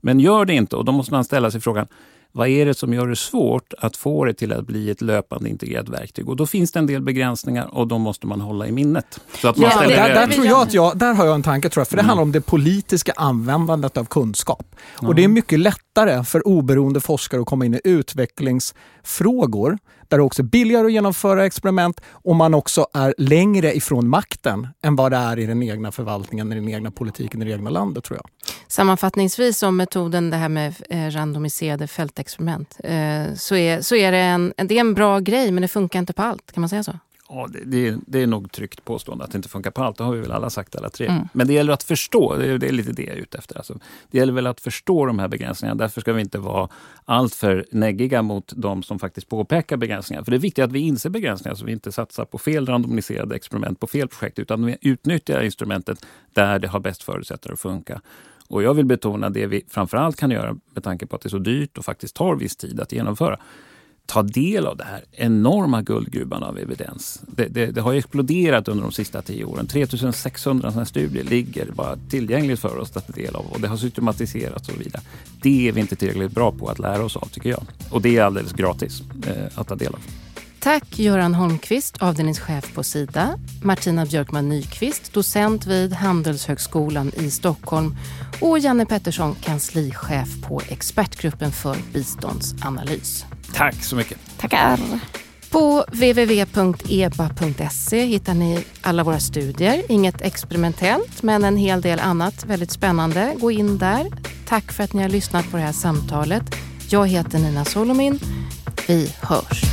Men 0.01 0.19
gör 0.19 0.45
det 0.45 0.53
inte 0.53 0.75
och 0.75 0.85
då 0.85 0.91
måste 0.91 1.13
man 1.13 1.23
ställa 1.23 1.51
sig 1.51 1.61
frågan, 1.61 1.87
vad 2.35 2.47
är 2.47 2.65
det 2.65 2.73
som 2.73 2.93
gör 2.93 3.07
det 3.07 3.15
svårt 3.15 3.73
att 3.77 3.97
få 3.97 4.25
det 4.25 4.33
till 4.33 4.53
att 4.53 4.67
bli 4.67 4.89
ett 4.89 5.01
löpande 5.01 5.49
integrerat 5.49 5.89
verktyg? 5.89 6.29
Och 6.29 6.35
då 6.35 6.45
finns 6.47 6.71
det 6.71 6.79
en 6.79 6.87
del 6.87 7.01
begränsningar 7.01 7.69
och 7.71 7.87
de 7.87 8.01
måste 8.01 8.27
man 8.27 8.41
hålla 8.41 8.67
i 8.67 8.71
minnet. 8.71 9.19
Så 9.41 9.47
att 9.47 9.57
man 9.57 9.69
ja, 9.69 9.77
ställer... 9.77 9.95
där, 9.95 10.15
där, 10.15 10.27
tror 10.27 10.45
jag 10.45 10.61
att 10.61 10.73
jag, 10.73 10.97
där 10.97 11.13
har 11.13 11.25
jag 11.25 11.35
en 11.35 11.43
tanke, 11.43 11.69
tror 11.69 11.81
jag, 11.81 11.87
för 11.87 11.95
det 11.95 12.01
mm. 12.01 12.09
handlar 12.09 12.23
om 12.23 12.31
det 12.31 12.41
politiska 12.41 13.13
användandet 13.15 13.97
av 13.97 14.05
kunskap. 14.05 14.75
Mm. 14.99 15.09
Och 15.09 15.15
Det 15.15 15.23
är 15.23 15.27
mycket 15.27 15.59
lättare 15.59 16.23
för 16.23 16.47
oberoende 16.47 17.01
forskare 17.01 17.41
att 17.41 17.47
komma 17.47 17.65
in 17.65 17.73
i 17.73 17.81
utvecklingsfrågor 17.83 19.77
där 20.13 20.17
det 20.17 20.23
också 20.23 20.41
är 20.41 20.45
billigare 20.45 20.85
att 20.85 20.91
genomföra 20.91 21.45
experiment 21.45 22.01
och 22.11 22.35
man 22.35 22.53
också 22.53 22.87
är 22.93 23.13
längre 23.17 23.75
ifrån 23.75 24.09
makten 24.09 24.67
än 24.83 24.95
vad 24.95 25.11
det 25.11 25.17
är 25.17 25.39
i 25.39 25.45
den 25.45 25.63
egna 25.63 25.91
förvaltningen, 25.91 26.51
i 26.51 26.55
den 26.55 26.69
egna 26.69 26.91
politiken, 26.91 27.41
i 27.41 27.45
det 27.45 27.51
egna 27.51 27.69
landet 27.69 28.03
tror 28.03 28.17
jag. 28.17 28.29
Sammanfattningsvis 28.67 29.63
om 29.63 29.77
metoden 29.77 30.29
det 30.29 30.37
här 30.37 30.49
med 30.49 30.73
eh, 30.89 31.11
randomiserade 31.11 31.87
fältexperiment 31.87 32.77
eh, 32.83 33.33
så 33.35 33.55
är, 33.55 33.81
så 33.81 33.95
är 33.95 34.11
det, 34.11 34.17
en, 34.17 34.53
det 34.55 34.75
är 34.75 34.79
en 34.79 34.93
bra 34.93 35.19
grej 35.19 35.51
men 35.51 35.61
det 35.61 35.67
funkar 35.67 35.99
inte 35.99 36.13
på 36.13 36.21
allt, 36.21 36.51
kan 36.51 36.61
man 36.61 36.69
säga 36.69 36.83
så? 36.83 36.93
Ja, 37.29 37.47
det, 37.49 37.59
det, 37.65 37.87
är, 37.87 37.97
det 38.07 38.21
är 38.21 38.27
nog 38.27 38.51
tryggt 38.51 38.85
påstående 38.85 39.23
att 39.23 39.31
det 39.31 39.35
inte 39.35 39.49
funkar 39.49 39.71
på 39.71 39.83
allt. 39.83 39.97
Det 39.97 40.03
har 40.03 40.13
vi 40.13 40.21
väl 40.21 40.31
alla 40.31 40.49
sagt 40.49 40.75
alla 40.75 40.89
tre. 40.89 41.07
Mm. 41.07 41.27
Men 41.33 41.47
det 41.47 41.53
gäller 41.53 41.73
att 41.73 41.83
förstå, 41.83 42.35
det 42.35 42.47
är, 42.47 42.57
det 42.57 42.67
är 42.67 42.71
lite 42.71 42.91
det 42.91 43.03
jag 43.03 43.15
är 43.17 43.21
ute 43.21 43.37
efter. 43.37 43.57
Alltså, 43.57 43.79
det 44.11 44.17
gäller 44.17 44.33
väl 44.33 44.47
att 44.47 44.61
förstå 44.61 45.05
de 45.05 45.19
här 45.19 45.27
begränsningarna. 45.27 45.77
Därför 45.77 46.01
ska 46.01 46.13
vi 46.13 46.21
inte 46.21 46.39
vara 46.39 46.69
alltför 47.05 47.65
neggiga 47.71 48.21
mot 48.21 48.53
de 48.55 48.83
som 48.83 48.99
faktiskt 48.99 49.29
påpekar 49.29 49.77
begränsningar. 49.77 50.23
För 50.23 50.31
det 50.31 50.37
är 50.37 50.39
viktigt 50.39 50.65
att 50.65 50.71
vi 50.71 50.79
inser 50.79 51.09
begränsningar 51.09 51.55
så 51.55 51.65
vi 51.65 51.71
inte 51.71 51.91
satsar 51.91 52.25
på 52.25 52.37
fel 52.37 52.65
randomiserade 52.65 53.35
experiment 53.35 53.79
på 53.79 53.87
fel 53.87 54.07
projekt 54.07 54.39
utan 54.39 54.65
vi 54.65 54.77
utnyttjar 54.81 55.41
instrumentet 55.41 56.05
där 56.33 56.59
det 56.59 56.67
har 56.67 56.79
bäst 56.79 57.03
förutsättningar 57.03 57.53
att 57.53 57.59
funka. 57.59 58.01
Och 58.47 58.63
jag 58.63 58.73
vill 58.73 58.85
betona 58.85 59.29
det 59.29 59.47
vi 59.47 59.65
framförallt 59.69 60.17
kan 60.17 60.31
göra 60.31 60.57
med 60.73 60.83
tanke 60.83 61.05
på 61.05 61.15
att 61.15 61.21
det 61.21 61.27
är 61.27 61.29
så 61.29 61.37
dyrt 61.37 61.77
och 61.77 61.85
faktiskt 61.85 62.15
tar 62.15 62.35
viss 62.35 62.55
tid 62.55 62.79
att 62.79 62.91
genomföra 62.91 63.39
ta 64.05 64.23
del 64.23 64.67
av 64.67 64.77
det 64.77 64.83
här 64.83 65.03
enorma 65.11 65.81
guldgruvan 65.81 66.43
av 66.43 66.57
evidens. 66.59 67.21
Det, 67.27 67.47
det, 67.47 67.65
det, 67.65 67.81
har 67.81 67.93
exploderat 67.93 68.67
under 68.67 68.83
de 68.83 68.91
sista 68.91 69.21
tio 69.21 69.45
åren. 69.45 69.67
3600 69.67 70.71
sådana 70.71 70.85
studier 70.85 71.23
ligger 71.23 71.71
bara 71.71 71.97
tillgängligt 72.09 72.59
för 72.59 72.77
oss 72.77 72.97
att 72.97 73.07
ta 73.07 73.13
del 73.13 73.35
av 73.35 73.45
och 73.45 73.61
det 73.61 73.67
har 73.67 73.77
systematiserats 73.77 74.69
och 74.69 74.73
så 74.75 74.79
vidare. 74.79 75.01
Det 75.41 75.67
är 75.67 75.71
vi 75.71 75.81
inte 75.81 75.95
tillräckligt 75.95 76.31
bra 76.31 76.51
på 76.51 76.67
att 76.67 76.79
lära 76.79 77.05
oss 77.05 77.15
av 77.15 77.25
tycker 77.25 77.49
jag. 77.49 77.63
Och 77.89 78.01
det 78.01 78.17
är 78.17 78.23
alldeles 78.23 78.53
gratis 78.53 79.01
eh, 79.27 79.59
att 79.59 79.67
ta 79.67 79.75
del 79.75 79.93
av. 79.93 79.99
Tack 80.59 80.99
Göran 80.99 81.33
Holmqvist, 81.33 81.97
avdelningschef 82.01 82.73
på 82.73 82.83
Sida, 82.83 83.39
Martina 83.63 84.05
Björkman 84.05 84.49
Nyqvist, 84.49 85.13
docent 85.13 85.65
vid 85.65 85.93
Handelshögskolan 85.93 87.11
i 87.15 87.31
Stockholm 87.31 87.95
och 88.41 88.59
Janne 88.59 88.85
Pettersson, 88.85 89.35
kanslichef 89.35 90.41
på 90.47 90.61
Expertgruppen 90.69 91.51
för 91.51 91.77
biståndsanalys. 91.93 93.25
Tack 93.53 93.83
så 93.83 93.95
mycket. 93.95 94.17
Tackar. 94.37 94.79
På 95.49 95.85
www.eba.se 95.91 97.35
hittar 98.05 98.33
ni 98.33 98.63
alla 98.81 99.03
våra 99.03 99.19
studier. 99.19 99.83
Inget 99.89 100.21
experimentellt, 100.21 101.23
men 101.23 101.43
en 101.43 101.57
hel 101.57 101.81
del 101.81 101.99
annat 101.99 102.45
väldigt 102.45 102.71
spännande. 102.71 103.35
Gå 103.39 103.51
in 103.51 103.77
där. 103.77 104.05
Tack 104.47 104.71
för 104.71 104.83
att 104.83 104.93
ni 104.93 105.01
har 105.01 105.09
lyssnat 105.09 105.51
på 105.51 105.57
det 105.57 105.63
här 105.63 105.71
samtalet. 105.71 106.43
Jag 106.89 107.07
heter 107.07 107.39
Nina 107.39 107.65
Solomin. 107.65 108.19
Vi 108.87 109.13
hörs. 109.21 109.63